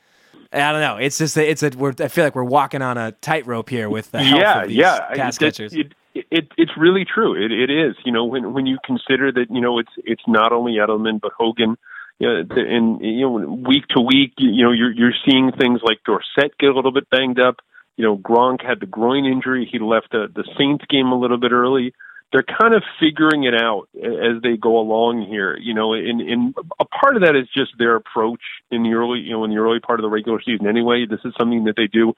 I 0.51 0.71
don't 0.71 0.81
know. 0.81 0.97
It's 0.97 1.17
just 1.17 1.37
a, 1.37 1.49
it's 1.49 1.63
a 1.63 1.69
we're, 1.69 1.93
I 1.99 2.07
feel 2.07 2.23
like 2.23 2.35
we're 2.35 2.43
walking 2.43 2.81
on 2.81 2.97
a 2.97 3.11
tightrope 3.13 3.69
here 3.69 3.89
with 3.89 4.11
the 4.11 4.23
health 4.23 4.41
yeah, 4.41 4.61
of 4.61 4.67
these 4.69 4.77
yeah. 4.77 5.13
pass 5.13 5.35
it, 5.35 5.39
catchers. 5.39 5.73
It, 5.73 5.93
it, 6.13 6.25
it, 6.31 6.51
it's 6.57 6.71
really 6.77 7.05
true. 7.05 7.35
It, 7.35 7.51
it 7.51 7.69
is. 7.69 7.95
You 8.05 8.11
know, 8.11 8.25
when 8.25 8.53
when 8.53 8.65
you 8.65 8.77
consider 8.85 9.31
that, 9.33 9.47
you 9.49 9.61
know, 9.61 9.79
it's 9.79 9.91
it's 9.97 10.23
not 10.27 10.51
only 10.51 10.73
Edelman 10.73 11.19
but 11.21 11.31
Hogan. 11.37 11.77
You 12.19 12.27
know, 12.27 12.43
the- 12.43 12.67
and 12.67 13.01
you 13.01 13.21
know, 13.21 13.31
week 13.67 13.87
to 13.89 14.01
week, 14.01 14.33
you, 14.37 14.51
you 14.51 14.63
know, 14.63 14.71
you're 14.71 14.91
you're 14.91 15.13
seeing 15.29 15.51
things 15.51 15.81
like 15.83 15.99
Dorsett 16.05 16.57
get 16.57 16.69
a 16.69 16.73
little 16.73 16.91
bit 16.91 17.09
banged 17.09 17.39
up. 17.39 17.57
You 17.97 18.05
know, 18.05 18.17
Gronk 18.17 18.65
had 18.65 18.79
the 18.79 18.85
groin 18.85 19.25
injury. 19.25 19.67
He 19.69 19.79
left 19.79 20.11
the 20.11 20.27
the 20.33 20.45
Saints 20.57 20.85
game 20.89 21.07
a 21.07 21.19
little 21.19 21.37
bit 21.37 21.51
early. 21.51 21.93
They're 22.31 22.43
kind 22.43 22.73
of 22.73 22.83
figuring 22.99 23.43
it 23.43 23.53
out 23.53 23.87
as 23.95 24.41
they 24.41 24.57
go 24.57 24.79
along 24.79 25.27
here. 25.29 25.55
You 25.57 25.73
know, 25.73 25.93
and, 25.93 26.19
and 26.19 26.55
a 26.79 26.85
part 26.85 27.15
of 27.15 27.21
that 27.21 27.35
is 27.35 27.47
just 27.55 27.77
their 27.77 27.95
approach 27.95 28.41
in 28.71 28.83
the 28.83 28.93
early, 28.93 29.19
you 29.19 29.31
know, 29.31 29.43
in 29.45 29.51
the 29.51 29.57
early 29.57 29.79
part 29.79 29.99
of 29.99 30.03
the 30.03 30.09
regular 30.09 30.41
season. 30.41 30.67
Anyway, 30.67 31.05
this 31.09 31.19
is 31.23 31.33
something 31.37 31.65
that 31.65 31.75
they 31.77 31.87
do 31.87 32.13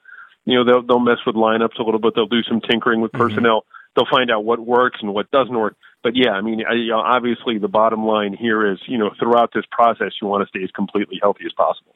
you 0.48 0.54
know 0.54 0.64
they'll 0.64 0.82
they'll 0.82 0.98
mess 0.98 1.18
with 1.26 1.36
lineups 1.36 1.78
a 1.78 1.82
little 1.82 2.00
bit. 2.00 2.14
They'll 2.14 2.26
do 2.26 2.42
some 2.42 2.62
tinkering 2.62 3.02
with 3.02 3.12
mm-hmm. 3.12 3.28
personnel. 3.28 3.66
They'll 3.96 4.06
find 4.10 4.30
out 4.30 4.44
what 4.44 4.60
works 4.60 4.98
and 5.02 5.12
what 5.12 5.30
doesn't 5.30 5.56
work. 5.56 5.76
But 6.02 6.14
yeah, 6.14 6.30
I 6.30 6.40
mean, 6.40 6.62
I, 6.68 6.74
you 6.74 6.88
know, 6.88 7.00
obviously 7.00 7.58
the 7.58 7.68
bottom 7.68 8.06
line 8.06 8.32
here 8.32 8.70
is 8.70 8.78
you 8.86 8.98
know 8.98 9.10
throughout 9.18 9.50
this 9.54 9.64
process 9.70 10.12
you 10.20 10.28
want 10.28 10.44
to 10.44 10.48
stay 10.48 10.62
as 10.62 10.70
completely 10.70 11.18
healthy 11.20 11.44
as 11.46 11.52
possible. 11.52 11.94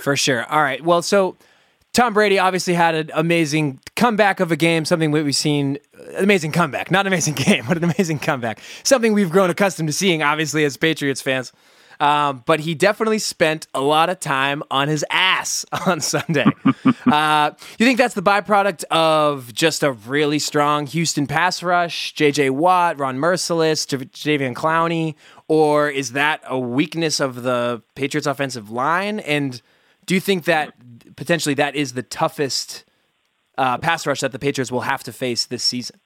For 0.00 0.16
sure. 0.16 0.44
All 0.50 0.62
right. 0.62 0.82
Well, 0.82 1.02
so 1.02 1.36
Tom 1.94 2.12
Brady 2.12 2.40
obviously 2.40 2.74
had 2.74 2.94
an 2.96 3.10
amazing 3.14 3.78
comeback 3.94 4.40
of 4.40 4.50
a 4.50 4.56
game, 4.56 4.84
something 4.84 5.12
we've 5.12 5.34
seen, 5.36 5.78
uh, 5.96 6.16
amazing 6.18 6.50
comeback, 6.50 6.90
not 6.90 7.06
an 7.06 7.12
amazing 7.12 7.34
game, 7.36 7.64
but 7.68 7.76
an 7.76 7.84
amazing 7.84 8.18
comeback. 8.18 8.60
Something 8.82 9.12
we've 9.12 9.30
grown 9.30 9.48
accustomed 9.48 9.88
to 9.88 9.92
seeing, 9.92 10.22
obviously, 10.22 10.64
as 10.64 10.76
Patriots 10.76 11.22
fans. 11.22 11.52
Um, 12.00 12.42
but 12.46 12.60
he 12.60 12.74
definitely 12.74 13.18
spent 13.18 13.66
a 13.74 13.80
lot 13.80 14.10
of 14.10 14.20
time 14.20 14.62
on 14.70 14.88
his 14.88 15.04
ass 15.10 15.64
on 15.86 16.00
Sunday. 16.00 16.46
uh, 17.06 17.50
you 17.78 17.86
think 17.86 17.98
that's 17.98 18.14
the 18.14 18.22
byproduct 18.22 18.84
of 18.84 19.52
just 19.52 19.82
a 19.82 19.92
really 19.92 20.38
strong 20.38 20.86
Houston 20.86 21.26
pass 21.26 21.62
rush, 21.62 22.12
J.J. 22.14 22.50
Watt, 22.50 22.98
Ron 22.98 23.18
Mercilus, 23.18 23.86
J- 23.86 24.38
Jadeveon 24.38 24.54
Clowney, 24.54 25.14
or 25.48 25.88
is 25.88 26.12
that 26.12 26.42
a 26.46 26.58
weakness 26.58 27.20
of 27.20 27.42
the 27.42 27.82
Patriots' 27.94 28.26
offensive 28.26 28.70
line? 28.70 29.20
And 29.20 29.60
do 30.06 30.14
you 30.14 30.20
think 30.20 30.44
that 30.44 30.74
potentially 31.16 31.54
that 31.54 31.74
is 31.74 31.92
the 31.92 32.02
toughest 32.02 32.84
uh, 33.56 33.78
pass 33.78 34.06
rush 34.06 34.20
that 34.20 34.32
the 34.32 34.38
Patriots 34.38 34.72
will 34.72 34.82
have 34.82 35.02
to 35.04 35.12
face 35.12 35.46
this 35.46 35.62
season? 35.62 36.00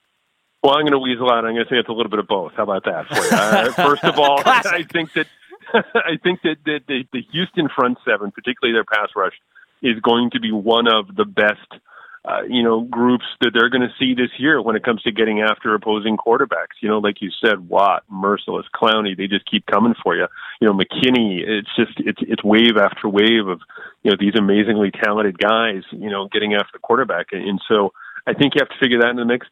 Well, 0.63 0.75
I'm 0.75 0.83
going 0.83 0.93
to 0.93 0.99
weasel 0.99 1.31
out. 1.31 1.45
I'm 1.45 1.55
going 1.55 1.65
to 1.65 1.71
say 1.71 1.77
it's 1.77 1.89
a 1.89 1.93
little 1.93 2.11
bit 2.11 2.19
of 2.19 2.27
both. 2.27 2.53
How 2.57 2.65
about 2.65 2.85
that 2.85 3.07
for 3.07 3.15
you? 3.15 3.31
Uh, 3.31 3.73
first 3.89 4.05
of 4.05 4.19
all, 4.19 4.43
Classic. 4.43 4.73
I 4.73 4.83
think 4.83 5.13
that 5.13 5.29
I 5.95 6.17
think 6.23 6.43
that, 6.43 6.57
that 6.65 6.81
the, 6.89 7.05
the 7.13 7.23
Houston 7.33 7.69
front 7.75 7.99
seven, 8.05 8.31
particularly 8.31 8.77
their 8.77 8.85
pass 8.85 9.11
rush, 9.17 9.35
is 9.83 10.01
going 10.01 10.31
to 10.31 10.41
be 10.41 10.51
one 10.51 10.87
of 10.89 11.15
the 11.15 11.25
best, 11.25 11.81
uh, 12.25 12.43
you 12.49 12.63
know, 12.63 12.83
groups 12.83 13.25
that 13.41 13.51
they're 13.55 13.71
going 13.71 13.83
to 13.83 13.95
see 13.99 14.15
this 14.15 14.31
year 14.39 14.61
when 14.61 14.77
it 14.77 14.85
comes 14.85 15.03
to 15.03 15.13
getting 15.13 15.41
after 15.41 15.75
opposing 15.75 16.17
quarterbacks. 16.17 16.81
You 16.81 16.89
know, 16.89 16.99
like 16.99 17.21
you 17.21 17.31
said, 17.45 17.69
Watt, 17.69 18.03
Mercilus, 18.13 18.65
Clowney, 18.75 19.17
they 19.17 19.27
just 19.27 19.49
keep 19.49 19.67
coming 19.67 19.95
for 20.03 20.17
you. 20.17 20.27
You 20.61 20.69
know, 20.69 20.75
McKinney, 20.75 21.41
it's 21.47 21.71
just 21.77 21.93
it's 21.99 22.21
it's 22.23 22.43
wave 22.43 22.77
after 22.77 23.09
wave 23.09 23.47
of 23.47 23.61
you 24.03 24.11
know 24.11 24.17
these 24.19 24.35
amazingly 24.37 24.91
talented 24.91 25.39
guys. 25.39 25.83
You 25.93 26.11
know, 26.11 26.29
getting 26.33 26.55
after 26.55 26.71
the 26.73 26.81
quarterback, 26.81 27.29
and 27.33 27.61
so 27.69 27.93
I 28.27 28.35
think 28.35 28.55
you 28.55 28.61
have 28.61 28.69
to 28.69 28.79
figure 28.83 29.01
that 29.01 29.11
in 29.11 29.17
the 29.17 29.25
mix. 29.25 29.47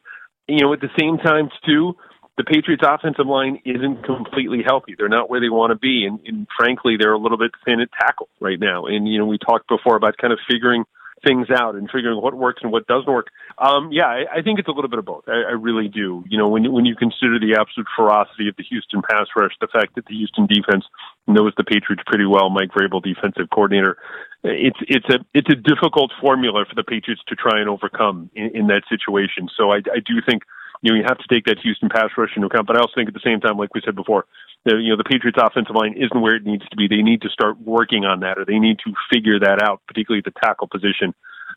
You 0.47 0.61
know, 0.61 0.73
at 0.73 0.81
the 0.81 0.91
same 0.99 1.17
time 1.17 1.49
too 1.65 1.95
the 2.37 2.43
Patriots' 2.43 2.83
offensive 2.85 3.25
line 3.25 3.59
isn't 3.65 4.05
completely 4.05 4.61
healthy. 4.65 4.95
They're 4.97 5.09
not 5.09 5.29
where 5.29 5.41
they 5.41 5.49
want 5.49 5.71
to 5.71 5.75
be, 5.75 6.05
and, 6.05 6.19
and 6.25 6.47
frankly, 6.57 6.95
they're 6.97 7.13
a 7.13 7.17
little 7.17 7.37
bit 7.37 7.51
thin 7.65 7.81
at 7.81 7.89
tackle 7.99 8.29
right 8.39 8.59
now. 8.59 8.85
And 8.85 9.07
you 9.07 9.17
know, 9.17 9.25
we 9.25 9.37
talked 9.39 9.67
before 9.67 9.95
about 9.95 10.17
kind 10.17 10.31
of 10.31 10.39
figuring 10.49 10.85
things 11.25 11.47
out 11.49 11.73
and 11.73 11.89
figuring 11.89 12.21
what 12.21 12.35
works 12.35 12.61
and 12.61 12.71
what 12.71 12.85
doesn't 12.85 13.11
work. 13.11 13.27
Um, 13.57 13.89
yeah, 13.91 14.05
I, 14.05 14.37
I 14.37 14.41
think 14.43 14.59
it's 14.59 14.67
a 14.67 14.71
little 14.71 14.89
bit 14.89 14.99
of 14.99 15.05
both. 15.05 15.23
I, 15.27 15.49
I 15.49 15.53
really 15.57 15.87
do. 15.87 16.23
You 16.29 16.37
know, 16.37 16.47
when 16.47 16.71
when 16.71 16.85
you 16.85 16.95
consider 16.95 17.39
the 17.39 17.57
absolute 17.59 17.87
ferocity 17.95 18.47
of 18.49 18.55
the 18.55 18.63
Houston 18.69 19.01
pass 19.01 19.27
rush, 19.35 19.53
the 19.59 19.67
fact 19.67 19.95
that 19.95 20.05
the 20.05 20.15
Houston 20.15 20.45
defense 20.45 20.85
knows 21.25 21.53
the 21.57 21.63
Patriots 21.63 22.03
pretty 22.05 22.25
well, 22.25 22.51
Mike 22.51 22.69
Vrabel, 22.69 23.01
defensive 23.01 23.49
coordinator, 23.49 23.97
it's 24.43 24.77
it's 24.87 25.09
a 25.09 25.25
it's 25.33 25.49
a 25.49 25.55
difficult 25.55 26.11
formula 26.21 26.65
for 26.69 26.75
the 26.75 26.83
Patriots 26.83 27.23
to 27.29 27.35
try 27.35 27.59
and 27.59 27.67
overcome 27.67 28.29
in, 28.35 28.55
in 28.55 28.67
that 28.67 28.83
situation. 28.87 29.49
So 29.57 29.71
I, 29.71 29.77
I 29.89 30.05
do 30.05 30.21
think 30.23 30.43
you 30.81 30.91
know, 30.91 30.97
you 30.97 31.03
have 31.07 31.17
to 31.17 31.27
take 31.29 31.45
that 31.45 31.59
Houston 31.63 31.89
pass 31.89 32.09
rush 32.17 32.31
into 32.35 32.47
account. 32.47 32.67
But 32.67 32.77
I 32.77 32.79
also 32.79 32.93
think 32.95 33.07
at 33.07 33.13
the 33.13 33.23
same 33.23 33.39
time, 33.39 33.57
like 33.57 33.73
we 33.73 33.81
said 33.83 33.95
before, 33.95 34.25
the, 34.65 34.75
you 34.75 34.89
know, 34.89 34.97
the 34.97 35.03
Patriots 35.03 35.37
offensive 35.41 35.75
line 35.75 35.93
isn't 35.97 36.21
where 36.21 36.35
it 36.35 36.45
needs 36.45 36.67
to 36.69 36.75
be. 36.75 36.87
They 36.87 37.01
need 37.01 37.21
to 37.21 37.29
start 37.29 37.59
working 37.61 38.05
on 38.05 38.19
that, 38.21 38.37
or 38.37 38.45
they 38.45 38.59
need 38.59 38.79
to 38.85 38.93
figure 39.11 39.39
that 39.39 39.61
out, 39.61 39.81
particularly 39.87 40.21
the 40.23 40.33
tackle 40.43 40.67
position, 40.67 41.13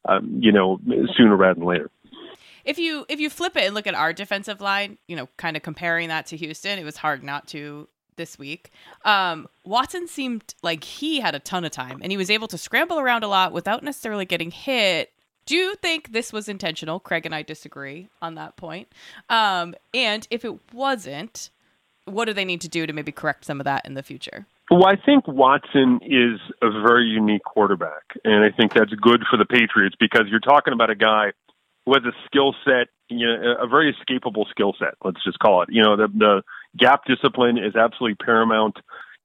um, 0.09 0.41
you 0.41 0.53
know, 0.53 0.79
sooner 1.17 1.37
rather 1.37 1.55
than 1.55 1.65
later. 1.65 1.91
if 2.65 2.79
you 2.79 3.07
if 3.09 3.21
you 3.21 3.31
flip 3.31 3.57
it 3.57 3.65
and 3.65 3.75
look 3.75 3.87
at 3.87 3.95
our 3.95 4.13
defensive 4.13 4.61
line, 4.61 4.99
you 5.09 5.17
know, 5.17 5.29
kind 5.37 5.57
of 5.57 5.63
comparing 5.63 6.09
that 6.09 6.27
to 6.27 6.37
Houston, 6.37 6.79
it 6.79 6.85
was 6.85 6.97
hard 6.97 7.23
not 7.23 7.49
to 7.49 7.89
this 8.17 8.39
week. 8.39 8.71
Um, 9.05 9.49
Watson 9.65 10.07
seemed 10.07 10.55
like 10.63 10.85
he 10.85 11.21
had 11.21 11.35
a 11.35 11.39
ton 11.39 11.65
of 11.65 11.71
time 11.71 12.01
and 12.03 12.13
he 12.13 12.19
was 12.19 12.31
able 12.31 12.49
to 12.49 12.59
scramble 12.59 12.99
around 12.99 13.25
a 13.25 13.29
lot 13.29 13.53
without 13.53 13.83
necessarily 13.83 14.27
getting 14.27 14.51
hit. 14.51 15.13
Do 15.51 15.57
you 15.57 15.75
think 15.75 16.13
this 16.13 16.33
was 16.33 16.49
intentional? 16.49 17.01
Craig 17.01 17.27
and 17.27 17.35
I 17.35 17.43
disagree 17.43 18.09
on 18.23 18.37
that 18.37 18.55
point. 18.55 18.87
Um, 19.29 19.75
and 19.93 20.25
if 20.31 20.45
it 20.45 20.55
wasn't, 20.73 21.51
what 22.05 22.27
do 22.27 22.33
they 22.33 22.45
need 22.45 22.61
to 22.61 22.69
do 22.69 22.87
to 22.87 22.93
maybe 22.93 23.11
correct 23.11 23.47
some 23.47 23.61
of 23.61 23.65
that 23.65 23.85
in 23.85 23.95
the 23.95 24.05
future? 24.05 24.47
Well, 24.71 24.87
I 24.87 24.95
think 24.95 25.27
Watson 25.27 25.99
is 26.05 26.39
a 26.63 26.71
very 26.71 27.07
unique 27.07 27.43
quarterback, 27.43 28.05
and 28.23 28.45
I 28.45 28.57
think 28.57 28.75
that's 28.75 28.95
good 28.95 29.25
for 29.29 29.37
the 29.37 29.45
Patriots 29.45 29.97
because 29.99 30.27
you're 30.31 30.39
talking 30.39 30.73
about 30.73 30.89
a 30.89 30.95
guy 30.95 31.33
who 31.85 31.95
has 31.95 32.05
a 32.05 32.15
skill 32.27 32.55
set, 32.65 32.87
you 33.09 33.27
know, 33.27 33.57
a 33.61 33.67
very 33.67 33.93
escapable 33.93 34.49
skill 34.51 34.77
set. 34.79 34.95
Let's 35.05 35.25
just 35.25 35.41
call 35.41 35.63
it. 35.63 35.71
You 35.73 35.83
know, 35.83 35.97
the 35.97 36.07
the 36.15 36.43
gap 36.79 37.07
discipline 37.07 37.59
is 37.59 37.75
absolutely 37.75 38.25
paramount, 38.25 38.77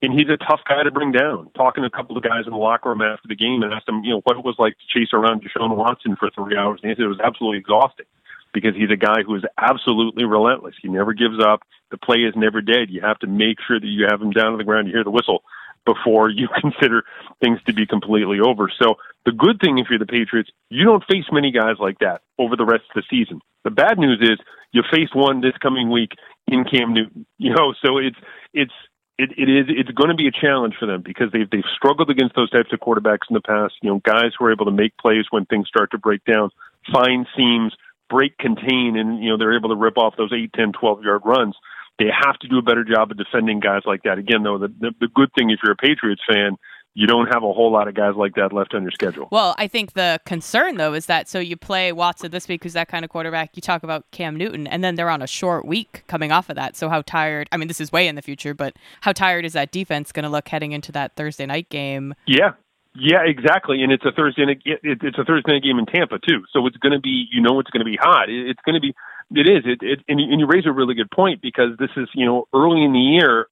and 0.05 0.13
he's 0.13 0.29
a 0.29 0.37
tough 0.37 0.61
guy 0.69 0.83
to 0.83 0.91
bring 0.91 1.11
down. 1.11 1.49
Talking 1.57 1.81
to 1.81 1.87
a 1.87 1.89
couple 1.89 2.15
of 2.15 2.23
guys 2.23 2.45
in 2.45 2.51
the 2.51 2.61
locker 2.61 2.89
room 2.89 3.01
after 3.01 3.27
the 3.27 3.35
game 3.35 3.63
and 3.63 3.73
asked 3.73 3.87
them, 3.87 4.03
you 4.03 4.11
know, 4.11 4.21
what 4.23 4.37
it 4.37 4.45
was 4.45 4.55
like 4.59 4.77
to 4.77 4.85
chase 4.93 5.09
around 5.13 5.41
Deshaun 5.41 5.75
Watson 5.75 6.15
for 6.15 6.29
three 6.29 6.55
hours, 6.55 6.79
and 6.83 6.91
he 6.91 6.95
said 6.95 7.05
it 7.05 7.07
was 7.07 7.19
absolutely 7.23 7.57
exhausting 7.57 8.05
because 8.53 8.75
he's 8.75 8.91
a 8.91 8.95
guy 8.95 9.25
who 9.25 9.35
is 9.35 9.43
absolutely 9.57 10.23
relentless. 10.23 10.75
He 10.81 10.87
never 10.87 11.13
gives 11.13 11.43
up. 11.43 11.63
The 11.89 11.97
play 11.97 12.19
is 12.19 12.33
never 12.37 12.61
dead. 12.61 12.89
You 12.89 13.01
have 13.01 13.19
to 13.19 13.27
make 13.27 13.57
sure 13.67 13.79
that 13.79 13.87
you 13.87 14.05
have 14.09 14.21
him 14.21 14.31
down 14.31 14.51
to 14.51 14.57
the 14.57 14.63
ground. 14.63 14.87
You 14.87 14.93
hear 14.93 15.03
the 15.03 15.11
whistle 15.11 15.43
before 15.85 16.29
you 16.29 16.47
consider 16.61 17.03
things 17.41 17.59
to 17.65 17.73
be 17.73 17.85
completely 17.85 18.39
over. 18.39 18.71
So 18.79 18.95
the 19.25 19.31
good 19.31 19.59
thing 19.59 19.79
if 19.79 19.87
you're 19.89 19.99
the 19.99 20.05
Patriots, 20.05 20.49
you 20.69 20.85
don't 20.85 21.03
face 21.09 21.25
many 21.31 21.51
guys 21.51 21.75
like 21.79 21.99
that 21.99 22.21
over 22.37 22.55
the 22.55 22.65
rest 22.65 22.83
of 22.95 23.01
the 23.01 23.03
season. 23.09 23.41
The 23.63 23.71
bad 23.71 23.97
news 23.97 24.19
is 24.21 24.37
you 24.71 24.83
face 24.91 25.09
one 25.13 25.41
this 25.41 25.57
coming 25.61 25.89
week 25.89 26.11
in 26.47 26.63
Cam 26.63 26.93
Newton. 26.93 27.25
You 27.37 27.53
know, 27.53 27.73
so 27.85 27.97
it's 27.97 28.17
it's 28.53 28.73
it, 29.17 29.31
it 29.37 29.49
is 29.49 29.65
it's 29.69 29.91
going 29.91 30.09
to 30.09 30.15
be 30.15 30.27
a 30.27 30.31
challenge 30.31 30.75
for 30.79 30.85
them 30.85 31.01
because 31.01 31.31
they've 31.31 31.49
they've 31.49 31.71
struggled 31.75 32.09
against 32.09 32.35
those 32.35 32.49
types 32.49 32.73
of 32.73 32.79
quarterbacks 32.79 33.29
in 33.29 33.33
the 33.33 33.41
past. 33.41 33.75
You 33.81 33.91
know, 33.91 34.01
guys 34.03 34.31
who 34.37 34.45
are 34.45 34.51
able 34.51 34.65
to 34.65 34.71
make 34.71 34.97
plays 34.97 35.25
when 35.29 35.45
things 35.45 35.67
start 35.67 35.91
to 35.91 35.97
break 35.97 36.23
down, 36.25 36.49
find 36.91 37.25
seams, 37.35 37.73
break 38.09 38.37
contain, 38.37 38.97
and 38.97 39.23
you 39.23 39.29
know 39.29 39.37
they're 39.37 39.57
able 39.57 39.69
to 39.69 39.75
rip 39.75 39.97
off 39.97 40.15
those 40.17 40.33
eight, 40.33 40.51
ten, 40.53 40.73
twelve 40.73 41.03
yard 41.03 41.21
runs. 41.23 41.55
They 41.97 42.07
have 42.11 42.37
to 42.39 42.47
do 42.49 42.57
a 42.57 42.61
better 42.61 42.83
job 42.83 43.11
of 43.11 43.17
defending 43.17 43.61
guys 43.61 43.83
like 43.85 44.03
that. 44.03 44.17
Again, 44.17 44.43
though, 44.43 44.57
the, 44.57 44.67
the, 44.67 44.91
the 44.99 45.07
good 45.07 45.29
thing 45.37 45.49
if 45.49 45.59
you're 45.63 45.71
a 45.71 45.77
Patriots 45.77 46.21
fan, 46.27 46.57
you 46.97 47.07
don't 47.07 47.27
have 47.27 47.43
a 47.43 47.51
whole 47.51 47.71
lot 47.71 47.89
of 47.89 47.93
guys 47.93 48.15
like 48.15 48.35
that 48.35 48.53
left 48.53 48.73
on 48.73 48.81
your 48.81 48.91
schedule. 48.91 49.27
Well, 49.29 49.53
I 49.57 49.67
think 49.67 49.93
the 49.93 50.19
concern 50.25 50.77
though 50.77 50.93
is 50.93 51.05
that 51.07 51.27
so 51.27 51.39
you 51.39 51.57
play 51.57 51.91
Watson 51.91 52.31
this 52.31 52.47
week, 52.47 52.63
who's 52.63 52.73
that 52.73 52.87
kind 52.87 53.03
of 53.03 53.11
quarterback. 53.11 53.51
You 53.55 53.61
talk 53.61 53.83
about 53.83 54.09
Cam 54.11 54.35
Newton, 54.37 54.65
and 54.65 54.81
then 54.81 54.95
they're 54.95 55.09
on 55.09 55.21
a 55.21 55.27
short 55.27 55.65
week 55.65 56.05
coming 56.07 56.31
off 56.31 56.49
of 56.49 56.55
that. 56.55 56.77
So 56.77 56.87
how 56.87 57.01
tired? 57.01 57.49
I 57.51 57.57
mean, 57.57 57.67
this 57.67 57.81
is 57.81 57.91
way 57.91 58.07
in 58.07 58.15
the 58.15 58.21
future, 58.21 58.53
but 58.53 58.77
how 59.01 59.11
tired 59.11 59.45
is 59.45 59.53
that 59.53 59.71
defense 59.71 60.13
going 60.13 60.23
to 60.23 60.29
look 60.29 60.47
heading 60.47 60.71
into 60.71 60.93
that 60.93 61.17
Thursday 61.17 61.45
night 61.45 61.69
game? 61.69 62.15
Yeah, 62.25 62.53
yeah, 62.95 63.23
exactly. 63.25 63.83
And 63.83 63.91
it's 63.91 64.05
a 64.05 64.13
Thursday 64.13 64.45
night. 64.45 64.61
It's 64.63 65.17
a 65.17 65.25
Thursday 65.25 65.51
night 65.51 65.63
game 65.63 65.77
in 65.77 65.85
Tampa 65.85 66.17
too, 66.17 66.45
so 66.53 66.65
it's 66.65 66.77
going 66.77 66.93
to 66.93 67.01
be. 67.01 67.27
You 67.29 67.41
know, 67.41 67.59
it's 67.59 67.69
going 67.71 67.85
to 67.85 67.91
be 67.91 67.97
hot. 67.99 68.29
It's 68.29 68.61
going 68.65 68.75
to 68.75 68.81
be. 68.81 68.95
It 69.31 69.49
is. 69.49 69.63
It, 69.65 69.79
it 69.81 69.99
and, 70.07 70.19
you, 70.19 70.31
and 70.31 70.39
you 70.39 70.47
raise 70.47 70.65
a 70.65 70.71
really 70.71 70.95
good 70.95 71.11
point 71.11 71.41
because 71.41 71.71
this 71.77 71.89
is 71.97 72.07
you 72.15 72.25
know 72.25 72.47
early 72.53 72.85
in 72.85 72.93
the 72.93 72.99
year. 72.99 73.47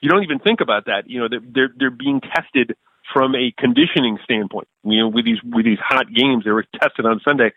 You 0.00 0.08
don't 0.10 0.24
even 0.24 0.40
think 0.40 0.60
about 0.60 0.86
that. 0.86 1.04
You 1.06 1.20
know, 1.20 1.28
they're 1.28 1.40
they're, 1.40 1.74
they're 1.78 1.90
being 1.90 2.20
tested 2.20 2.76
from 3.12 3.34
a 3.34 3.52
conditioning 3.58 4.18
standpoint. 4.24 4.68
You 4.84 5.00
know, 5.00 5.08
with 5.08 5.24
these 5.24 5.42
with 5.44 5.64
these 5.64 5.78
hot 5.80 6.06
games, 6.12 6.44
they 6.44 6.50
were 6.50 6.64
tested 6.80 7.06
on 7.06 7.20
Sunday 7.26 7.52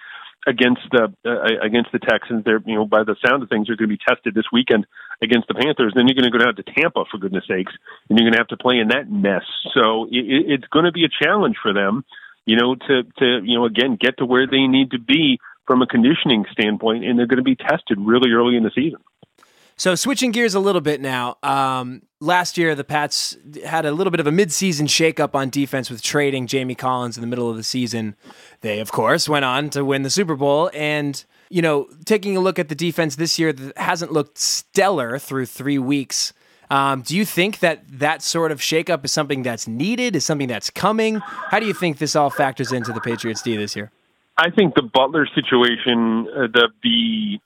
against 0.47 0.81
the 0.91 1.13
uh, 1.25 1.65
against 1.65 1.91
the 1.91 1.99
Texans. 1.99 2.43
They're 2.43 2.61
you 2.65 2.75
know 2.75 2.85
by 2.85 3.03
the 3.03 3.15
sound 3.25 3.43
of 3.43 3.49
things, 3.49 3.67
they're 3.67 3.75
going 3.77 3.89
to 3.89 3.95
be 3.97 4.03
tested 4.07 4.33
this 4.33 4.45
weekend 4.51 4.85
against 5.21 5.47
the 5.47 5.53
Panthers. 5.55 5.93
Then 5.95 6.07
you're 6.07 6.15
going 6.15 6.31
to 6.31 6.37
go 6.37 6.43
down 6.43 6.55
to 6.55 6.63
Tampa 6.63 7.05
for 7.11 7.17
goodness 7.17 7.45
sakes, 7.47 7.73
and 8.09 8.17
you're 8.17 8.25
going 8.25 8.33
to 8.33 8.39
have 8.39 8.47
to 8.49 8.57
play 8.57 8.77
in 8.79 8.89
that 8.89 9.09
mess. 9.09 9.43
So 9.73 10.05
it, 10.11 10.25
it- 10.25 10.45
it's 10.51 10.67
going 10.67 10.85
to 10.85 10.91
be 10.91 11.05
a 11.05 11.09
challenge 11.23 11.57
for 11.61 11.73
them. 11.73 12.03
You 12.45 12.57
know, 12.57 12.75
to 12.75 13.03
to 13.19 13.41
you 13.45 13.57
know 13.59 13.65
again 13.65 13.97
get 13.99 14.17
to 14.17 14.25
where 14.25 14.47
they 14.47 14.67
need 14.67 14.91
to 14.91 14.99
be 14.99 15.39
from 15.67 15.81
a 15.81 15.87
conditioning 15.87 16.45
standpoint, 16.51 17.05
and 17.05 17.17
they're 17.17 17.27
going 17.27 17.37
to 17.37 17.43
be 17.43 17.55
tested 17.55 17.97
really 17.99 18.31
early 18.31 18.57
in 18.57 18.63
the 18.63 18.71
season. 18.73 18.99
So 19.81 19.95
switching 19.95 20.29
gears 20.29 20.53
a 20.53 20.59
little 20.59 20.79
bit 20.79 21.01
now. 21.01 21.39
Um, 21.41 22.03
last 22.19 22.55
year, 22.55 22.75
the 22.75 22.83
Pats 22.83 23.35
had 23.65 23.83
a 23.83 23.91
little 23.91 24.11
bit 24.11 24.19
of 24.19 24.27
a 24.27 24.29
midseason 24.29 24.83
shakeup 24.83 25.33
on 25.33 25.49
defense 25.49 25.89
with 25.89 26.03
trading 26.03 26.45
Jamie 26.45 26.75
Collins 26.75 27.17
in 27.17 27.21
the 27.21 27.27
middle 27.27 27.49
of 27.49 27.57
the 27.57 27.63
season. 27.63 28.15
They, 28.59 28.79
of 28.79 28.91
course, 28.91 29.27
went 29.27 29.43
on 29.43 29.71
to 29.71 29.83
win 29.83 30.03
the 30.03 30.11
Super 30.11 30.35
Bowl. 30.35 30.69
And, 30.75 31.25
you 31.49 31.63
know, 31.63 31.87
taking 32.05 32.37
a 32.37 32.39
look 32.39 32.59
at 32.59 32.69
the 32.69 32.75
defense 32.75 33.15
this 33.15 33.39
year 33.39 33.51
that 33.51 33.75
hasn't 33.75 34.13
looked 34.13 34.37
stellar 34.37 35.17
through 35.17 35.47
three 35.47 35.79
weeks. 35.79 36.31
Um, 36.69 37.01
do 37.01 37.17
you 37.17 37.25
think 37.25 37.57
that 37.61 37.83
that 37.89 38.21
sort 38.21 38.51
of 38.51 38.59
shakeup 38.59 39.03
is 39.03 39.11
something 39.11 39.41
that's 39.41 39.67
needed? 39.67 40.15
Is 40.15 40.23
something 40.23 40.47
that's 40.47 40.69
coming? 40.69 41.21
How 41.21 41.59
do 41.59 41.65
you 41.65 41.73
think 41.73 41.97
this 41.97 42.15
all 42.15 42.29
factors 42.29 42.71
into 42.71 42.93
the 42.93 43.01
Patriots' 43.01 43.41
D 43.41 43.57
this 43.57 43.75
year? 43.75 43.91
I 44.37 44.51
think 44.51 44.75
the 44.75 44.83
Butler 44.83 45.27
situation, 45.33 46.27
uh, 46.29 46.41
the 46.53 46.69
the 46.83 47.39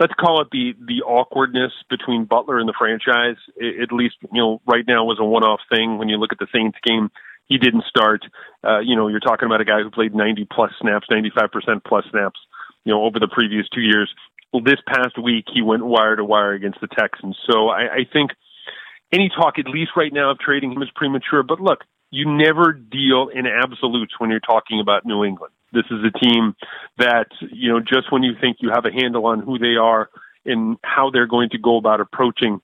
let's 0.00 0.14
call 0.14 0.40
it 0.40 0.48
the 0.50 0.72
the 0.80 1.02
awkwardness 1.02 1.72
between 1.88 2.24
Butler 2.24 2.58
and 2.58 2.68
the 2.68 2.74
franchise. 2.76 3.36
It, 3.56 3.82
at 3.82 3.92
least 3.92 4.16
you 4.32 4.40
know 4.40 4.60
right 4.66 4.84
now 4.88 5.04
was 5.04 5.18
a 5.20 5.24
one 5.24 5.44
off 5.44 5.60
thing. 5.70 5.98
When 5.98 6.08
you 6.08 6.16
look 6.16 6.32
at 6.32 6.38
the 6.38 6.48
Saints 6.52 6.78
game, 6.82 7.10
he 7.46 7.58
didn't 7.58 7.84
start. 7.84 8.24
Uh, 8.64 8.80
you 8.80 8.96
know, 8.96 9.08
you're 9.08 9.20
talking 9.20 9.46
about 9.46 9.60
a 9.60 9.64
guy 9.64 9.82
who 9.82 9.90
played 9.90 10.14
90 10.14 10.48
plus 10.50 10.72
snaps, 10.80 11.06
95 11.10 11.50
percent 11.52 11.84
plus 11.84 12.04
snaps. 12.10 12.40
You 12.84 12.94
know, 12.94 13.04
over 13.04 13.20
the 13.20 13.28
previous 13.30 13.68
two 13.68 13.82
years. 13.82 14.10
Well, 14.52 14.64
this 14.64 14.80
past 14.88 15.16
week 15.22 15.44
he 15.52 15.62
went 15.62 15.84
wire 15.84 16.16
to 16.16 16.24
wire 16.24 16.54
against 16.54 16.80
the 16.80 16.88
Texans. 16.88 17.36
So 17.48 17.68
I, 17.68 17.82
I 17.82 17.98
think 18.12 18.32
any 19.12 19.28
talk, 19.28 19.58
at 19.58 19.66
least 19.68 19.92
right 19.96 20.12
now, 20.12 20.32
of 20.32 20.38
trading 20.38 20.72
him 20.72 20.82
is 20.82 20.88
premature. 20.94 21.44
But 21.44 21.60
look, 21.60 21.84
you 22.10 22.26
never 22.26 22.72
deal 22.72 23.28
in 23.28 23.46
absolutes 23.46 24.14
when 24.18 24.30
you're 24.30 24.40
talking 24.40 24.80
about 24.80 25.04
New 25.04 25.24
England. 25.24 25.52
This 25.72 25.84
is 25.90 26.00
a 26.04 26.18
team 26.18 26.54
that, 26.98 27.28
you 27.50 27.72
know, 27.72 27.80
just 27.80 28.10
when 28.10 28.22
you 28.22 28.32
think 28.40 28.58
you 28.60 28.70
have 28.70 28.84
a 28.84 28.92
handle 28.92 29.26
on 29.26 29.40
who 29.40 29.58
they 29.58 29.76
are 29.76 30.10
and 30.44 30.76
how 30.82 31.10
they're 31.10 31.26
going 31.26 31.50
to 31.50 31.58
go 31.58 31.76
about 31.76 32.00
approaching, 32.00 32.60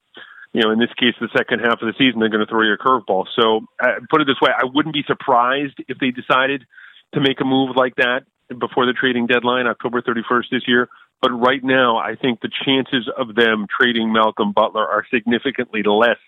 you 0.53 0.63
know, 0.63 0.71
in 0.71 0.79
this 0.79 0.93
case, 0.99 1.15
the 1.21 1.29
second 1.37 1.61
half 1.61 1.81
of 1.83 1.87
the 1.87 1.95
season, 1.99 2.21
they're 2.21 2.31
going 2.31 2.45
to 2.45 2.51
throw 2.51 2.63
you 2.63 2.75
a 2.75 2.79
curveball. 2.79 3.27
So, 3.39 3.67
uh, 3.81 4.01
put 4.11 4.21
it 4.21 4.27
this 4.27 4.41
way, 4.41 4.51
I 4.57 4.65
wouldn't 4.65 4.95
be 4.95 5.05
surprised 5.07 5.75
if 5.89 5.99
they 5.99 6.11
decided 6.11 6.65
to 7.15 7.21
make 7.21 7.41
a 7.41 7.45
move 7.45 7.77
like 7.77 7.97
that 7.97 8.25
before 8.49 8.87
the 8.87 8.93
trading 8.93 9.27
deadline, 9.27 9.67
October 9.67 10.03
31st 10.03 10.51
this 10.51 10.63
year. 10.67 10.89
But 11.23 11.31
right 11.31 11.63
now, 11.63 11.97
I 11.97 12.15
think 12.15 12.41
the 12.41 12.51
chances 12.65 13.09
of 13.17 13.35
them 13.35 13.67
trading 13.81 14.13
Malcolm 14.13 14.53
Butler 14.53 14.87
are 14.87 15.05
significantly 15.13 15.83
less 15.83 16.19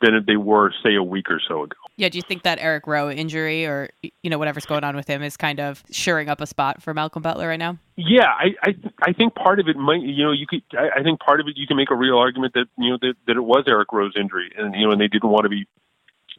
than 0.00 0.24
they 0.26 0.36
were, 0.36 0.72
say, 0.82 0.94
a 0.94 1.02
week 1.02 1.30
or 1.30 1.40
so 1.46 1.64
ago. 1.64 1.76
Yeah, 1.98 2.08
do 2.08 2.16
you 2.16 2.22
think 2.22 2.44
that 2.44 2.60
Eric 2.60 2.86
Rowe 2.86 3.10
injury 3.10 3.66
or 3.66 3.90
you 4.02 4.30
know 4.30 4.38
whatever's 4.38 4.64
going 4.64 4.84
on 4.84 4.94
with 4.94 5.08
him 5.08 5.20
is 5.20 5.36
kind 5.36 5.58
of 5.58 5.82
shoring 5.90 6.28
up 6.28 6.40
a 6.40 6.46
spot 6.46 6.80
for 6.80 6.94
Malcolm 6.94 7.22
Butler 7.22 7.48
right 7.48 7.58
now? 7.58 7.76
Yeah, 7.96 8.28
I 8.28 8.54
I, 8.62 8.74
I 9.02 9.12
think 9.12 9.34
part 9.34 9.58
of 9.58 9.66
it 9.66 9.76
might 9.76 10.02
you 10.02 10.24
know 10.24 10.30
you 10.30 10.46
could 10.46 10.62
I, 10.72 11.00
I 11.00 11.02
think 11.02 11.18
part 11.18 11.40
of 11.40 11.48
it 11.48 11.54
you 11.56 11.66
can 11.66 11.76
make 11.76 11.90
a 11.90 11.96
real 11.96 12.16
argument 12.16 12.54
that 12.54 12.66
you 12.78 12.90
know 12.90 12.98
that, 13.02 13.14
that 13.26 13.36
it 13.36 13.42
was 13.42 13.64
Eric 13.66 13.92
Rowe's 13.92 14.14
injury 14.18 14.52
and 14.56 14.76
you 14.76 14.86
know 14.86 14.92
and 14.92 15.00
they 15.00 15.08
didn't 15.08 15.28
want 15.28 15.42
to 15.42 15.48
be 15.48 15.66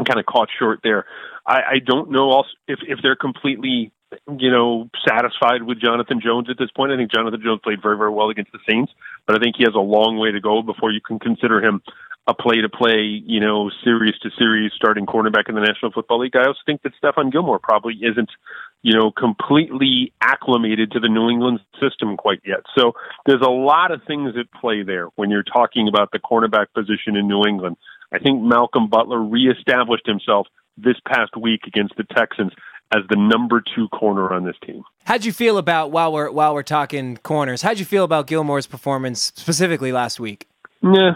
kind 0.07 0.17
of 0.17 0.25
caught 0.25 0.47
short 0.57 0.79
there. 0.81 1.05
I, 1.45 1.57
I 1.57 1.79
don't 1.85 2.09
know 2.09 2.31
also 2.31 2.49
if 2.69 2.79
if 2.83 2.99
they're 3.03 3.17
completely 3.17 3.91
you 4.39 4.51
know 4.51 4.89
satisfied 5.05 5.63
with 5.63 5.81
Jonathan 5.81 6.21
Jones 6.23 6.49
at 6.49 6.57
this 6.57 6.71
point. 6.71 6.93
I 6.93 6.95
think 6.95 7.11
Jonathan 7.11 7.41
Jones 7.43 7.59
played 7.61 7.81
very 7.81 7.97
very 7.97 8.11
well 8.11 8.29
against 8.29 8.53
the 8.53 8.59
Saints, 8.69 8.93
but 9.29 9.37
I 9.37 9.43
think 9.43 9.57
he 9.59 9.63
has 9.65 9.75
a 9.75 9.79
long 9.79 10.17
way 10.17 10.31
to 10.31 10.41
go 10.41 10.63
before 10.63 10.91
you 10.91 11.01
can 11.05 11.19
consider 11.19 11.63
him 11.63 11.83
a 12.25 12.33
play 12.33 12.61
to 12.61 12.67
play, 12.67 13.21
you 13.23 13.39
know, 13.39 13.69
series 13.83 14.17
to 14.23 14.31
series 14.39 14.71
starting 14.75 15.05
cornerback 15.05 15.47
in 15.47 15.53
the 15.53 15.61
National 15.61 15.91
Football 15.91 16.21
League. 16.21 16.35
I 16.35 16.47
also 16.47 16.57
think 16.65 16.81
that 16.81 16.93
Stephon 16.97 17.31
Gilmore 17.31 17.59
probably 17.59 17.93
isn't, 18.01 18.31
you 18.81 18.97
know, 18.97 19.11
completely 19.11 20.13
acclimated 20.19 20.93
to 20.93 20.99
the 20.99 21.09
New 21.09 21.29
England 21.29 21.59
system 21.79 22.17
quite 22.17 22.41
yet. 22.43 22.61
So 22.75 22.93
there's 23.27 23.43
a 23.45 23.51
lot 23.51 23.91
of 23.91 24.01
things 24.07 24.33
at 24.35 24.51
play 24.59 24.81
there 24.81 25.09
when 25.15 25.29
you're 25.29 25.43
talking 25.43 25.87
about 25.87 26.09
the 26.11 26.17
cornerback 26.17 26.73
position 26.73 27.15
in 27.15 27.27
New 27.27 27.43
England. 27.47 27.77
I 28.11 28.17
think 28.17 28.41
Malcolm 28.41 28.89
Butler 28.89 29.21
reestablished 29.21 30.07
himself 30.07 30.47
this 30.75 30.97
past 31.05 31.37
week 31.37 31.61
against 31.67 31.95
the 31.97 32.03
Texans 32.17 32.51
as 32.91 33.03
the 33.09 33.15
number 33.15 33.61
two 33.61 33.87
corner 33.89 34.33
on 34.33 34.45
this 34.45 34.55
team. 34.65 34.83
How'd 35.05 35.25
you 35.25 35.31
feel 35.31 35.57
about 35.57 35.91
while 35.91 36.11
we're 36.11 36.31
while 36.31 36.53
we're 36.53 36.63
talking 36.63 37.17
corners? 37.17 37.61
How'd 37.61 37.79
you 37.79 37.85
feel 37.85 38.03
about 38.03 38.27
Gilmore's 38.27 38.67
performance 38.67 39.31
specifically 39.35 39.91
last 39.91 40.19
week? 40.19 40.47
Yeah, 40.81 41.13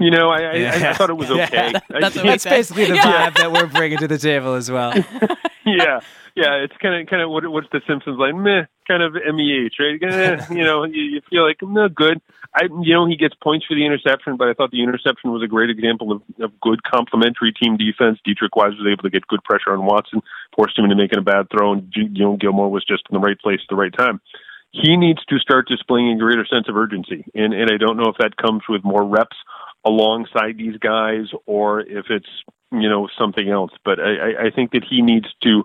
you 0.00 0.10
know, 0.10 0.30
I, 0.30 0.54
yeah. 0.54 0.72
I, 0.74 0.90
I, 0.90 0.92
thought 0.92 1.10
it 1.10 1.14
was 1.14 1.30
okay. 1.30 1.72
Yeah, 1.72 1.80
that's, 2.00 2.14
that's 2.14 2.44
basically 2.44 2.86
the 2.86 2.96
yeah. 2.96 3.30
vibe 3.30 3.36
that 3.36 3.52
we're 3.52 3.66
bringing 3.66 3.98
to 3.98 4.08
the 4.08 4.18
table 4.18 4.54
as 4.54 4.70
well. 4.70 4.92
yeah, 5.78 6.00
yeah, 6.34 6.54
it's 6.64 6.76
kind 6.80 7.00
of 7.00 7.08
kind 7.08 7.22
of 7.22 7.30
what 7.30 7.46
what's 7.48 7.68
the 7.72 7.80
Simpsons 7.86 8.18
like? 8.18 8.34
Meh, 8.34 8.64
kind 8.86 9.02
of 9.02 9.14
meh, 9.14 9.68
right? 9.78 10.02
Eh, 10.02 10.46
you 10.50 10.64
know, 10.64 10.84
you, 10.84 11.02
you 11.02 11.20
feel 11.28 11.46
like 11.46 11.58
no 11.62 11.88
good. 11.88 12.20
I, 12.54 12.64
you 12.82 12.94
know, 12.94 13.06
he 13.06 13.16
gets 13.16 13.34
points 13.42 13.66
for 13.66 13.74
the 13.74 13.84
interception, 13.84 14.36
but 14.36 14.48
I 14.48 14.54
thought 14.54 14.70
the 14.70 14.82
interception 14.82 15.30
was 15.30 15.42
a 15.42 15.46
great 15.46 15.70
example 15.70 16.12
of, 16.12 16.22
of 16.40 16.58
good 16.60 16.82
complementary 16.82 17.52
team 17.52 17.76
defense. 17.76 18.18
Deatrich 18.26 18.56
Wise 18.56 18.72
was 18.72 18.88
able 18.90 19.02
to 19.02 19.10
get 19.10 19.26
good 19.26 19.44
pressure 19.44 19.72
on 19.72 19.84
Watson, 19.84 20.22
forced 20.56 20.78
him 20.78 20.84
into 20.84 20.96
making 20.96 21.18
a 21.18 21.22
bad 21.22 21.48
throw, 21.50 21.72
and 21.72 21.92
you 21.94 22.08
know 22.08 22.36
Gilmore 22.36 22.70
was 22.70 22.84
just 22.84 23.02
in 23.10 23.14
the 23.14 23.24
right 23.24 23.38
place 23.38 23.60
at 23.62 23.68
the 23.68 23.76
right 23.76 23.92
time 23.96 24.20
he 24.70 24.96
needs 24.96 25.24
to 25.24 25.38
start 25.38 25.66
displaying 25.66 26.12
a 26.12 26.18
greater 26.18 26.46
sense 26.46 26.68
of 26.68 26.76
urgency. 26.76 27.24
And 27.34 27.54
and 27.54 27.70
I 27.72 27.76
don't 27.78 27.96
know 27.96 28.10
if 28.10 28.16
that 28.18 28.36
comes 28.36 28.62
with 28.68 28.84
more 28.84 29.04
reps 29.04 29.36
alongside 29.84 30.56
these 30.56 30.76
guys 30.78 31.26
or 31.46 31.80
if 31.80 32.06
it's 32.10 32.28
you 32.70 32.88
know 32.88 33.08
something 33.18 33.48
else. 33.48 33.72
But 33.84 33.98
I, 34.00 34.46
I 34.46 34.50
think 34.54 34.72
that 34.72 34.84
he 34.88 35.02
needs 35.02 35.26
to 35.42 35.64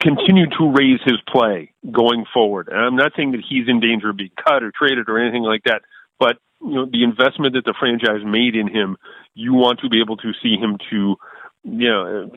continue 0.00 0.46
to 0.46 0.72
raise 0.72 1.00
his 1.04 1.18
play 1.28 1.72
going 1.90 2.24
forward. 2.32 2.68
And 2.68 2.78
I'm 2.78 2.96
not 2.96 3.12
saying 3.16 3.32
that 3.32 3.42
he's 3.48 3.68
in 3.68 3.80
danger 3.80 4.10
of 4.10 4.16
being 4.16 4.30
cut 4.36 4.62
or 4.62 4.70
traded 4.70 5.08
or 5.08 5.18
anything 5.18 5.42
like 5.42 5.64
that, 5.64 5.82
but 6.18 6.38
you 6.60 6.74
know 6.74 6.86
the 6.86 7.02
investment 7.04 7.54
that 7.54 7.64
the 7.64 7.74
franchise 7.78 8.24
made 8.24 8.54
in 8.54 8.68
him, 8.68 8.96
you 9.34 9.54
want 9.54 9.80
to 9.80 9.88
be 9.88 10.00
able 10.00 10.16
to 10.18 10.32
see 10.42 10.56
him 10.56 10.78
to 10.90 11.16
you 11.64 11.88
know 11.88 12.30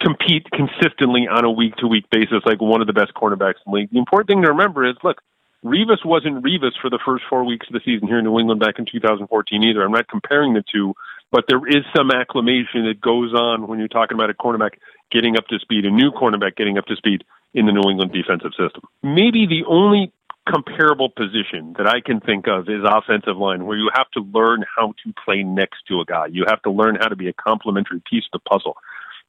compete 0.00 0.46
consistently 0.50 1.28
on 1.30 1.44
a 1.44 1.50
week 1.50 1.76
to 1.76 1.86
week 1.86 2.04
basis 2.10 2.42
like 2.44 2.60
one 2.60 2.80
of 2.80 2.86
the 2.86 2.92
best 2.92 3.14
cornerbacks 3.14 3.62
in 3.64 3.70
the 3.70 3.72
league. 3.72 3.90
The 3.90 3.98
important 3.98 4.28
thing 4.28 4.42
to 4.42 4.48
remember 4.48 4.88
is 4.88 4.96
look, 5.02 5.18
Revis 5.64 6.04
wasn't 6.04 6.42
Revis 6.42 6.72
for 6.80 6.90
the 6.90 6.98
first 7.04 7.24
four 7.30 7.44
weeks 7.44 7.66
of 7.68 7.72
the 7.72 7.80
season 7.84 8.08
here 8.08 8.18
in 8.18 8.24
New 8.24 8.38
England 8.38 8.60
back 8.60 8.78
in 8.78 8.86
2014 8.86 9.62
either. 9.62 9.82
I'm 9.82 9.92
not 9.92 10.08
comparing 10.08 10.54
the 10.54 10.64
two, 10.70 10.94
but 11.30 11.44
there 11.48 11.64
is 11.66 11.84
some 11.94 12.10
acclimation 12.10 12.86
that 12.86 13.00
goes 13.00 13.32
on 13.32 13.68
when 13.68 13.78
you're 13.78 13.88
talking 13.88 14.16
about 14.16 14.30
a 14.30 14.34
cornerback 14.34 14.72
getting 15.12 15.36
up 15.36 15.46
to 15.48 15.58
speed, 15.60 15.84
a 15.84 15.90
new 15.90 16.10
cornerback 16.10 16.56
getting 16.56 16.78
up 16.78 16.86
to 16.86 16.96
speed 16.96 17.22
in 17.54 17.66
the 17.66 17.72
New 17.72 17.88
England 17.88 18.12
defensive 18.12 18.50
system. 18.58 18.82
Maybe 19.04 19.46
the 19.46 19.62
only 19.68 20.12
comparable 20.52 21.10
position 21.10 21.74
that 21.78 21.86
I 21.86 22.00
can 22.00 22.18
think 22.18 22.48
of 22.48 22.68
is 22.68 22.82
offensive 22.84 23.36
line, 23.36 23.64
where 23.64 23.78
you 23.78 23.88
have 23.94 24.10
to 24.12 24.20
learn 24.20 24.64
how 24.76 24.94
to 25.04 25.14
play 25.24 25.44
next 25.44 25.86
to 25.86 26.00
a 26.00 26.04
guy. 26.04 26.26
You 26.26 26.44
have 26.48 26.60
to 26.62 26.72
learn 26.72 26.96
how 26.96 27.06
to 27.06 27.14
be 27.14 27.28
a 27.28 27.32
complementary 27.32 28.02
piece 28.10 28.24
of 28.32 28.40
the 28.40 28.50
puzzle. 28.50 28.76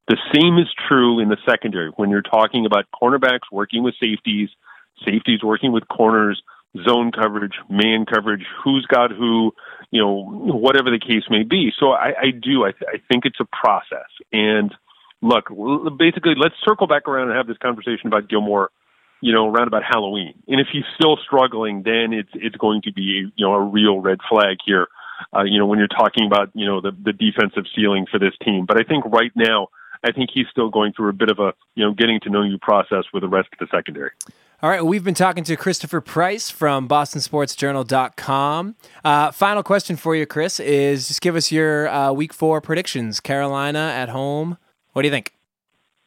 The 0.08 0.18
same 0.34 0.58
is 0.58 0.68
true 0.88 1.20
in 1.20 1.30
the 1.30 1.38
secondary 1.48 1.92
when 1.96 2.10
you're 2.10 2.24
talking 2.24 2.66
about 2.66 2.86
cornerbacks 2.92 3.52
working 3.52 3.84
with 3.84 3.94
safeties– 4.02 4.50
safeties 5.06 5.44
working 5.44 5.72
with 5.72 5.88
corners, 5.88 6.42
zone 6.88 7.12
coverage, 7.12 7.54
man 7.70 8.06
coverage, 8.06 8.46
who's 8.64 8.86
got 8.88 9.12
who, 9.12 9.54
you 9.92 10.02
know, 10.02 10.24
whatever 10.24 10.90
the 10.90 11.00
case 11.00 11.24
may 11.30 11.44
be. 11.44 11.72
So 11.80 11.92
I, 11.92 12.14
I 12.20 12.32
do. 12.32 12.66
I, 12.66 12.72
th- 12.72 12.84
I 12.88 12.98
think 13.12 13.26
it's 13.26 13.40
a 13.40 13.46
process. 13.46 14.10
And 14.32 14.74
look, 15.22 15.50
basically, 15.98 16.34
let's 16.36 16.56
circle 16.64 16.88
back 16.88 17.08
around 17.08 17.30
and 17.30 17.38
have 17.38 17.48
this 17.48 17.58
conversation 17.58 18.08
about 18.08 18.30
Gilmore. 18.30 18.70
You 19.22 19.32
know, 19.32 19.48
around 19.48 19.68
about 19.68 19.84
Halloween, 19.90 20.34
and 20.50 20.60
if 20.60 20.68
he's 20.70 20.84
still 20.96 21.16
struggling, 21.16 21.84
then 21.84 22.12
it's 22.12 22.32
it's 22.34 22.58
going 22.58 22.82
to 22.82 22.92
be 22.92 23.32
you 23.34 23.46
know 23.46 23.54
a 23.54 23.62
real 23.62 24.02
red 24.02 24.18
flag 24.28 24.58
here. 24.66 24.90
Uh, 25.34 25.44
you 25.44 25.58
know, 25.60 25.66
when 25.66 25.80
you're 25.80 25.88
talking 25.88 26.26
about 26.26 26.50
you 26.54 26.66
know 26.66 26.82
the 26.82 26.92
the 26.92 27.14
defensive 27.14 27.64
ceiling 27.74 28.06
for 28.12 28.20
this 28.20 28.34
team. 28.44 28.66
But 28.66 28.78
I 28.78 28.84
think 28.84 29.06
right 29.06 29.32
now, 29.34 29.70
I 30.04 30.12
think 30.12 30.30
he's 30.34 30.48
still 30.52 30.70
going 30.70 30.92
through 30.92 31.08
a 31.08 31.14
bit 31.14 31.30
of 31.30 31.40
a 31.40 31.54
you 31.74 31.86
know 31.86 31.94
getting 31.94 32.20
to 32.24 32.30
know 32.30 32.44
you 32.44 32.58
process 32.58 33.06
with 33.14 33.22
the 33.22 33.30
rest 33.30 33.48
of 33.54 33.60
the 33.60 33.74
secondary. 33.74 34.12
All 34.64 34.70
right, 34.70 34.82
we've 34.82 35.04
been 35.04 35.14
talking 35.14 35.44
to 35.44 35.58
Christopher 35.58 36.00
Price 36.00 36.50
from 36.50 36.88
BostonSportsJournal.com. 36.88 38.76
Uh, 39.04 39.30
final 39.32 39.62
question 39.62 39.98
for 39.98 40.16
you, 40.16 40.26
Chris, 40.26 40.58
is 40.58 41.10
just 41.10 41.20
give 41.20 41.36
us 41.36 41.52
your 41.52 41.90
uh, 41.90 42.14
Week 42.14 42.32
Four 42.32 42.62
predictions. 42.62 43.20
Carolina 43.20 43.92
at 43.94 44.08
home. 44.08 44.58
What 44.94 45.02
do 45.02 45.10
you 45.10 45.12
think? 45.12 45.34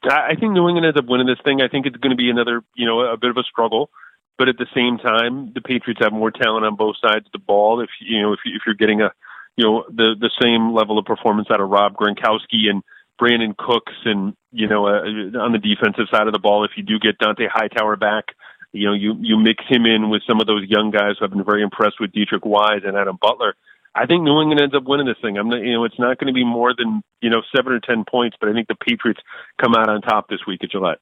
I 0.05 0.37
think 0.41 0.55
New 0.55 0.67
England 0.69 0.87
ends 0.87 0.97
up 0.99 1.05
winning 1.05 1.27
this 1.27 1.37
thing. 1.45 1.61
I 1.61 1.69
think 1.69 1.85
it's 1.85 1.99
going 1.99 2.13
to 2.13 2.17
be 2.17 2.31
another, 2.31 2.63
you 2.75 2.87
know, 2.87 3.01
a 3.01 3.19
bit 3.19 3.29
of 3.29 3.37
a 3.37 3.43
struggle. 3.43 3.91
But 4.39 4.49
at 4.49 4.57
the 4.57 4.67
same 4.75 4.97
time, 4.97 5.53
the 5.53 5.61
Patriots 5.61 6.01
have 6.03 6.15
more 6.15 6.31
talent 6.31 6.65
on 6.65 6.77
both 6.77 6.97
sides 7.03 7.27
of 7.27 7.33
the 7.33 7.39
ball. 7.39 7.83
If 7.83 7.91
you 8.01 8.23
know, 8.23 8.33
if, 8.33 8.41
if 8.47 8.63
you're 8.65 8.75
getting 8.75 9.03
a, 9.03 9.13
you 9.57 9.67
know, 9.67 9.85
the 9.91 10.15
the 10.19 10.31
same 10.41 10.73
level 10.73 10.99
of 10.99 11.05
performance 11.05 11.49
out 11.51 11.61
of 11.61 11.69
Rob 11.69 11.95
Gronkowski 11.95 12.71
and 12.71 12.83
Brandin 13.21 13.55
Cooks, 13.55 13.93
and 14.07 14.35
you 14.51 14.67
know, 14.67 14.87
uh, 14.87 15.03
on 15.45 15.53
the 15.53 15.59
defensive 15.59 16.07
side 16.11 16.27
of 16.27 16.33
the 16.33 16.39
ball, 16.39 16.65
if 16.65 16.71
you 16.79 16.83
do 16.83 16.99
get 16.99 17.19
Dont'a 17.19 17.49
Hightower 17.53 17.97
back, 17.97 18.29
you 18.73 18.87
know, 18.87 18.95
you 18.95 19.17
you 19.21 19.39
mix 19.39 19.65
him 19.69 19.87
in 19.87 20.11
with 20.11 20.23
some 20.27 20.41
of 20.41 20.47
those 20.47 20.65
young 20.69 20.91
guys 20.91 21.15
who 21.19 21.25
have 21.25 21.33
been 21.33 21.45
very 21.45 21.63
impressed 21.63 22.01
with 22.01 22.13
Deatrich 22.13 22.45
Wise 22.45 22.83
and 22.85 22.97
Adam 22.97 23.19
Butler. 23.21 23.55
I 23.95 24.05
think 24.05 24.25
New 24.25 24.41
England 24.41 24.61
ends 24.61 24.75
up 24.75 24.85
winning 24.85 25.07
this 25.07 25.17
thing. 25.23 25.39
I'm 25.39 25.49
not, 25.49 25.63
you 25.63 25.73
know, 25.73 25.85
it's 25.85 25.99
not 25.99 26.19
going 26.19 26.27
to 26.27 26.35
be 26.35 26.45
more 26.45 26.75
than 26.77 27.03
you 27.21 27.31
know 27.31 27.43
seven 27.55 27.73
or 27.73 27.81
ten 27.81 28.05
points, 28.09 28.37
but 28.39 28.49
I 28.49 28.53
think 28.53 28.69
the 28.69 28.75
Patriots 28.75 29.21
come 29.61 29.75
out 29.75 29.89
on 29.89 30.03
top 30.03 30.29
this 30.29 30.41
week 30.47 30.63
at 30.63 30.71
Gillette. 30.71 30.99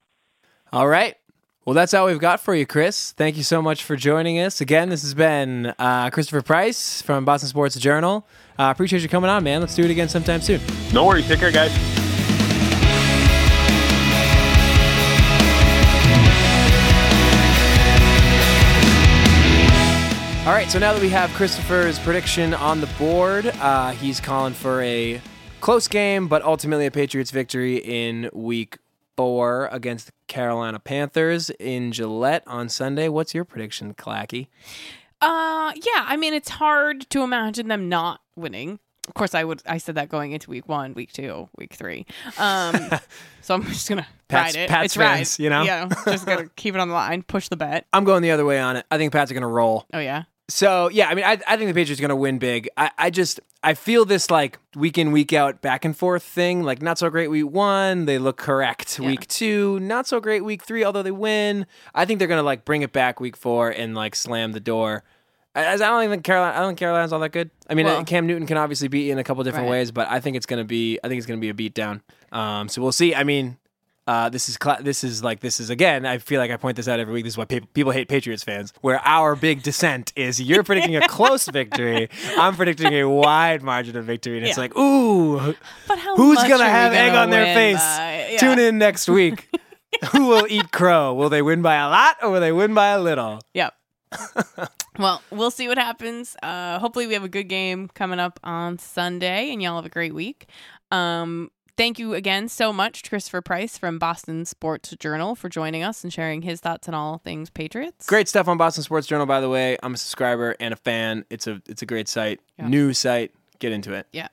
All 0.72 0.88
right. 0.88 1.16
Well, 1.64 1.74
that's 1.74 1.94
all 1.94 2.06
we've 2.06 2.18
got 2.18 2.40
for 2.40 2.54
you, 2.54 2.66
Chris. 2.66 3.12
Thank 3.12 3.38
you 3.38 3.42
so 3.42 3.62
much 3.62 3.84
for 3.84 3.96
joining 3.96 4.38
us. 4.38 4.60
Again, 4.60 4.90
this 4.90 5.00
has 5.00 5.14
been 5.14 5.72
uh, 5.78 6.10
Christopher 6.10 6.42
Price 6.42 7.00
from 7.00 7.24
Boston 7.24 7.48
Sports 7.48 7.76
Journal. 7.76 8.26
Uh, 8.58 8.64
appreciate 8.64 9.00
you 9.00 9.08
coming 9.08 9.30
on, 9.30 9.42
man. 9.42 9.60
Let's 9.62 9.74
do 9.74 9.82
it 9.82 9.90
again 9.90 10.10
sometime 10.10 10.42
soon. 10.42 10.60
No 10.92 11.06
worries. 11.06 11.26
Take 11.26 11.38
care, 11.40 11.50
guys. 11.50 11.93
All 20.46 20.52
right, 20.52 20.70
so 20.70 20.78
now 20.78 20.92
that 20.92 21.00
we 21.00 21.08
have 21.08 21.30
Christopher's 21.30 21.98
prediction 21.98 22.52
on 22.52 22.82
the 22.82 22.86
board, 22.98 23.46
uh, 23.46 23.92
he's 23.92 24.20
calling 24.20 24.52
for 24.52 24.82
a 24.82 25.22
close 25.62 25.88
game, 25.88 26.28
but 26.28 26.42
ultimately 26.42 26.84
a 26.84 26.90
Patriots 26.90 27.30
victory 27.30 27.78
in 27.78 28.28
week 28.34 28.76
four 29.16 29.70
against 29.72 30.08
the 30.08 30.12
Carolina 30.28 30.78
Panthers 30.78 31.48
in 31.58 31.92
Gillette 31.92 32.42
on 32.46 32.68
Sunday. 32.68 33.08
What's 33.08 33.32
your 33.32 33.46
prediction, 33.46 33.94
Clacky? 33.94 34.48
Uh, 35.22 35.72
yeah. 35.76 36.04
I 36.06 36.18
mean, 36.18 36.34
it's 36.34 36.50
hard 36.50 37.08
to 37.08 37.22
imagine 37.22 37.68
them 37.68 37.88
not 37.88 38.20
winning. 38.36 38.80
Of 39.08 39.14
course, 39.14 39.34
I 39.34 39.44
would. 39.44 39.62
I 39.66 39.78
said 39.78 39.94
that 39.96 40.08
going 40.08 40.32
into 40.32 40.48
week 40.50 40.68
one, 40.68 40.94
week 40.94 41.12
two, 41.12 41.48
week 41.56 41.74
three. 41.74 42.06
Um, 42.38 42.74
so 43.42 43.54
I'm 43.54 43.62
just 43.64 43.88
gonna 43.88 44.06
Pats- 44.28 44.54
ride 44.54 44.62
it. 44.62 44.68
Pats 44.70 44.84
it's 44.86 44.96
ride, 44.96 45.16
fans, 45.16 45.38
you 45.38 45.50
know? 45.50 45.62
Yeah, 45.62 45.88
just 46.06 46.24
gonna 46.24 46.48
keep 46.56 46.74
it 46.74 46.80
on 46.80 46.88
the 46.88 46.94
line, 46.94 47.22
push 47.22 47.48
the 47.48 47.56
bet. 47.56 47.86
I'm 47.92 48.04
going 48.04 48.22
the 48.22 48.30
other 48.30 48.46
way 48.46 48.58
on 48.60 48.76
it. 48.76 48.86
I 48.90 48.96
think 48.96 49.12
Pats 49.12 49.30
are 49.30 49.34
going 49.34 49.42
to 49.42 49.46
roll. 49.46 49.84
Oh 49.92 49.98
yeah, 49.98 50.22
So 50.48 50.88
yeah, 50.90 51.08
I 51.08 51.14
mean, 51.14 51.24
I, 51.24 51.38
I 51.46 51.56
think 51.56 51.68
the 51.68 51.74
Patriots 51.74 51.98
are 52.00 52.02
going 52.02 52.10
to 52.10 52.16
win 52.16 52.38
big. 52.38 52.68
I, 52.76 52.90
I 52.98 53.10
just 53.10 53.40
I 53.62 53.72
feel 53.74 54.04
this 54.04 54.30
like 54.30 54.58
week 54.76 54.98
in 54.98 55.10
week 55.10 55.32
out 55.32 55.62
back 55.62 55.84
and 55.86 55.96
forth 55.96 56.22
thing. 56.22 56.62
Like 56.62 56.82
not 56.82 56.98
so 56.98 57.08
great 57.08 57.28
week 57.28 57.46
one, 57.50 58.04
they 58.04 58.18
look 58.18 58.36
correct. 58.36 58.98
Yeah. 58.98 59.06
Week 59.06 59.26
two, 59.26 59.80
not 59.80 60.06
so 60.06 60.20
great 60.20 60.44
week 60.44 60.62
three, 60.62 60.84
although 60.84 61.02
they 61.02 61.10
win. 61.10 61.64
I 61.94 62.04
think 62.04 62.18
they're 62.18 62.28
going 62.28 62.38
to 62.40 62.44
like 62.44 62.64
bring 62.66 62.82
it 62.82 62.92
back 62.92 63.20
week 63.20 63.36
four 63.38 63.70
and 63.70 63.94
like 63.94 64.14
slam 64.14 64.52
the 64.52 64.60
door. 64.60 65.02
As 65.54 65.80
I 65.80 65.86
don't 65.88 66.02
even 66.02 66.10
think 66.16 66.24
Carolina. 66.24 66.56
I 66.56 66.60
don't 66.60 66.70
think 66.70 66.78
Carolina's 66.80 67.12
all 67.12 67.20
that 67.20 67.32
good. 67.32 67.48
I 67.70 67.74
mean, 67.74 67.86
Well- 67.86 68.04
Cam 68.04 68.26
Newton 68.26 68.46
can 68.46 68.56
obviously 68.58 68.88
beat 68.88 69.06
you 69.06 69.12
in 69.12 69.18
a 69.18 69.24
couple 69.24 69.44
different 69.44 69.66
Right. 69.66 69.70
ways, 69.78 69.92
but 69.92 70.10
I 70.10 70.18
think 70.20 70.36
it's 70.36 70.46
going 70.46 70.58
to 70.60 70.64
be. 70.64 70.98
I 71.02 71.08
think 71.08 71.18
it's 71.18 71.26
going 71.26 71.40
to 71.40 71.52
be 71.54 71.64
a 71.64 71.70
beatdown. 71.70 72.00
Um, 72.32 72.68
so 72.68 72.82
we'll 72.82 72.92
see. 72.92 73.14
I 73.14 73.22
mean, 73.24 73.56
uh, 74.06 74.28
this 74.28 74.48
is 74.48 74.56
cla 74.56 74.78
this 74.82 75.02
is 75.02 75.24
like 75.24 75.40
this 75.40 75.60
is 75.60 75.70
again. 75.70 76.04
I 76.04 76.18
feel 76.18 76.40
like 76.40 76.50
I 76.50 76.56
point 76.56 76.76
this 76.76 76.88
out 76.88 77.00
every 77.00 77.14
week. 77.14 77.24
This 77.24 77.34
is 77.34 77.38
why 77.38 77.46
people 77.46 77.92
hate 77.92 78.08
Patriots 78.08 78.44
fans. 78.44 78.72
Where 78.82 79.00
our 79.06 79.34
big 79.34 79.62
dissent 79.62 80.12
is, 80.14 80.40
you're 80.40 80.62
predicting 80.62 80.96
a 80.96 81.08
close 81.08 81.46
victory. 81.46 82.08
I'm 82.36 82.54
predicting 82.54 82.92
a 82.92 83.04
wide 83.04 83.62
margin 83.62 83.96
of 83.96 84.04
victory, 84.04 84.36
and 84.36 84.46
it's 84.46 84.58
like, 84.58 84.76
ooh, 84.76 85.54
but 85.88 85.98
how 85.98 86.16
who's 86.16 86.36
gonna 86.36 86.68
have 86.68 86.92
egg 86.92 87.12
gonna 87.12 87.22
on 87.22 87.30
their 87.30 87.54
face? 87.54 87.78
by? 87.78 88.28
Yeah. 88.32 88.38
Tune 88.38 88.58
in 88.58 88.78
next 88.78 89.08
week. 89.08 89.48
Who 90.10 90.26
will 90.26 90.46
eat 90.48 90.72
crow? 90.72 91.14
Will 91.14 91.28
they 91.28 91.40
win 91.40 91.62
by 91.62 91.76
a 91.76 91.88
lot 91.88 92.16
or 92.20 92.30
will 92.30 92.40
they 92.40 92.50
win 92.50 92.74
by 92.74 92.88
a 92.88 93.00
little? 93.00 93.40
Yep. 93.54 93.74
well, 94.98 95.22
we'll 95.30 95.52
see 95.52 95.68
what 95.68 95.78
happens. 95.78 96.36
Uh, 96.42 96.80
hopefully, 96.80 97.06
we 97.06 97.14
have 97.14 97.22
a 97.22 97.28
good 97.28 97.48
game 97.48 97.88
coming 97.94 98.18
up 98.18 98.40
on 98.42 98.78
Sunday, 98.78 99.52
and 99.52 99.62
y'all 99.62 99.76
have 99.76 99.86
a 99.86 99.90
great 99.90 100.12
week. 100.12 100.48
Um, 100.90 101.50
thank 101.76 101.98
you 101.98 102.14
again 102.14 102.48
so 102.48 102.72
much, 102.72 103.02
to 103.02 103.10
Christopher 103.10 103.40
Price 103.40 103.78
from 103.78 103.98
Boston 103.98 104.44
Sports 104.44 104.94
Journal, 104.98 105.34
for 105.34 105.48
joining 105.48 105.82
us 105.82 106.02
and 106.04 106.12
sharing 106.12 106.42
his 106.42 106.60
thoughts 106.60 106.88
on 106.88 106.94
all 106.94 107.18
things 107.18 107.50
Patriots. 107.50 108.06
Great 108.06 108.28
stuff 108.28 108.48
on 108.48 108.56
Boston 108.56 108.82
Sports 108.82 109.06
Journal, 109.06 109.26
by 109.26 109.40
the 109.40 109.48
way. 109.48 109.76
I'm 109.82 109.94
a 109.94 109.96
subscriber 109.96 110.56
and 110.60 110.72
a 110.72 110.76
fan. 110.76 111.24
It's 111.30 111.46
a 111.46 111.60
it's 111.66 111.82
a 111.82 111.86
great 111.86 112.08
site. 112.08 112.40
Yeah. 112.58 112.68
New 112.68 112.92
site. 112.92 113.32
Get 113.58 113.72
into 113.72 113.92
it. 113.92 114.06
Yeah. 114.12 114.28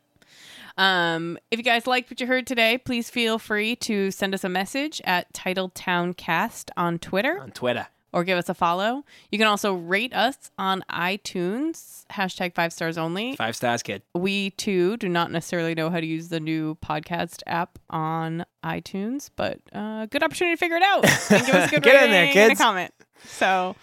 Um, 0.77 1.37
if 1.51 1.59
you 1.59 1.63
guys 1.63 1.85
liked 1.85 2.09
what 2.09 2.19
you 2.21 2.27
heard 2.27 2.47
today, 2.47 2.77
please 2.77 3.09
feel 3.09 3.37
free 3.37 3.75
to 3.77 4.09
send 4.09 4.33
us 4.33 4.43
a 4.43 4.49
message 4.49 5.01
at 5.03 5.31
TitletownCast 5.33 6.69
on 6.77 6.97
Twitter 6.97 7.39
On 7.39 7.51
Twitter. 7.51 7.87
Or 8.13 8.23
give 8.23 8.37
us 8.37 8.49
a 8.49 8.53
follow. 8.53 9.03
You 9.31 9.37
can 9.37 9.47
also 9.47 9.73
rate 9.73 10.13
us 10.13 10.51
on 10.57 10.83
iTunes, 10.89 12.05
hashtag 12.11 12.53
five 12.53 12.73
stars 12.73 12.97
only. 12.97 13.35
Five 13.35 13.55
stars, 13.55 13.83
kid. 13.83 14.01
We 14.13 14.51
too 14.51 14.97
do 14.97 15.09
not 15.09 15.31
necessarily 15.31 15.75
know 15.75 15.89
how 15.89 15.99
to 15.99 16.05
use 16.05 16.29
the 16.29 16.39
new 16.39 16.75
podcast 16.75 17.41
app 17.47 17.79
on 17.89 18.45
iTunes, 18.63 19.29
but 19.35 19.59
uh, 19.73 20.05
good 20.07 20.23
opportunity 20.23 20.55
to 20.55 20.59
figure 20.59 20.77
it 20.77 20.83
out. 20.83 21.05
And 21.31 21.45
give 21.45 21.55
us 21.55 21.67
a 21.67 21.71
good 21.71 21.83
Get 21.83 22.03
in 22.05 22.11
there, 22.11 22.25
rating 22.25 22.41
and 22.41 22.51
a 22.51 22.55
comment. 22.55 22.93
So 23.25 23.75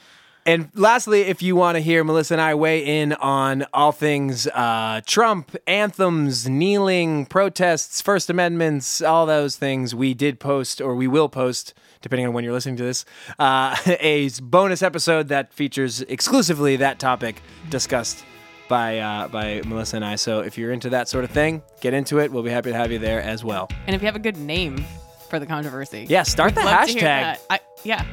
And 0.49 0.71
lastly, 0.73 1.21
if 1.25 1.43
you 1.43 1.57
want 1.57 1.77
to 1.77 1.81
hear 1.81 2.03
Melissa 2.03 2.33
and 2.33 2.41
I 2.41 2.55
weigh 2.55 3.03
in 3.03 3.13
on 3.13 3.67
all 3.75 3.93
things 3.93 4.47
uh, 4.47 5.03
Trump, 5.05 5.55
anthems, 5.67 6.49
kneeling, 6.49 7.27
protests, 7.27 8.01
First 8.01 8.31
Amendments, 8.31 9.03
all 9.03 9.27
those 9.27 9.57
things, 9.57 9.95
we 9.95 10.15
did 10.15 10.41
post, 10.41 10.81
or 10.81 10.95
we 10.95 11.07
will 11.07 11.29
post, 11.29 11.75
depending 12.01 12.27
on 12.27 12.33
when 12.33 12.45
you're 12.45 12.55
listening 12.55 12.77
to 12.77 12.83
this, 12.83 13.05
uh, 13.39 13.77
a 14.01 14.31
bonus 14.41 14.83
episode 14.83 15.29
that 15.29 15.53
features 15.53 16.01
exclusively 16.01 16.77
that 16.77 16.99
topic 16.99 17.43
discussed 17.69 18.25
by 18.71 19.01
uh, 19.01 19.29
by 19.29 19.61
Melissa 19.67 19.97
and 19.97 20.05
I. 20.07 20.17
So 20.17 20.41
if 20.41 20.57
you're 20.57 20.73
into 20.73 20.89
that 20.89 21.11
sort 21.11 21.25
of 21.25 21.31
thing, 21.31 21.61
get 21.83 21.93
into 21.93 22.21
it. 22.21 22.33
We'll 22.33 22.43
be 22.43 22.49
happy 22.49 22.71
to 22.71 22.77
have 22.77 22.91
you 22.91 22.99
there 22.99 23.21
as 23.21 23.45
well. 23.45 23.69
and 23.87 23.95
if 23.95 24.01
you 24.01 24.07
have 24.07 24.17
a 24.17 24.19
good 24.19 24.39
name 24.39 24.83
for 25.29 25.39
the 25.39 25.45
controversy. 25.45 26.07
Yeah, 26.09 26.23
start 26.23 26.55
the 26.55 26.63
hashtag. 26.63 27.37
I, 27.51 27.61
yeah. 27.85 28.07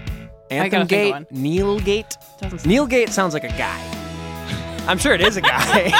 Anthem 0.49 0.87
Gate. 0.87 1.31
Neil 1.31 1.79
Gate. 1.79 2.17
Neil 2.65 2.85
Gate 2.85 3.09
sounds 3.09 3.33
like 3.33 3.43
a 3.43 3.49
guy. 3.49 3.79
I'm 4.87 4.97
sure 4.97 5.13
it 5.13 5.21
is 5.21 5.37
a 5.37 5.41
guy. 5.41 5.91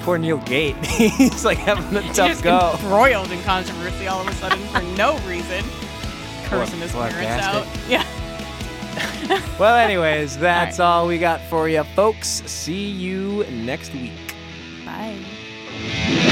Poor 0.02 0.16
Neil 0.18 0.38
Gate. 0.38 0.76
He's 0.86 1.44
like 1.44 1.58
having 1.58 1.94
a 1.96 2.02
tough 2.12 2.14
just 2.28 2.44
go. 2.44 2.72
embroiled 2.80 3.30
in 3.32 3.42
controversy 3.42 4.06
all 4.06 4.20
of 4.20 4.28
a 4.28 4.32
sudden 4.34 4.58
for 4.68 4.82
no 4.96 5.18
reason. 5.28 5.64
Cursing 6.44 6.80
his 6.80 6.92
parents 6.92 7.44
out. 7.44 7.66
Yeah. 7.88 8.04
Well, 9.58 9.76
anyways, 9.76 10.36
that's 10.38 10.80
All 10.80 11.02
all 11.02 11.06
we 11.06 11.18
got 11.18 11.40
for 11.42 11.68
you, 11.68 11.84
folks. 11.94 12.42
See 12.46 12.90
you 12.90 13.44
next 13.50 13.92
week. 13.92 14.12
Bye. 14.84 16.29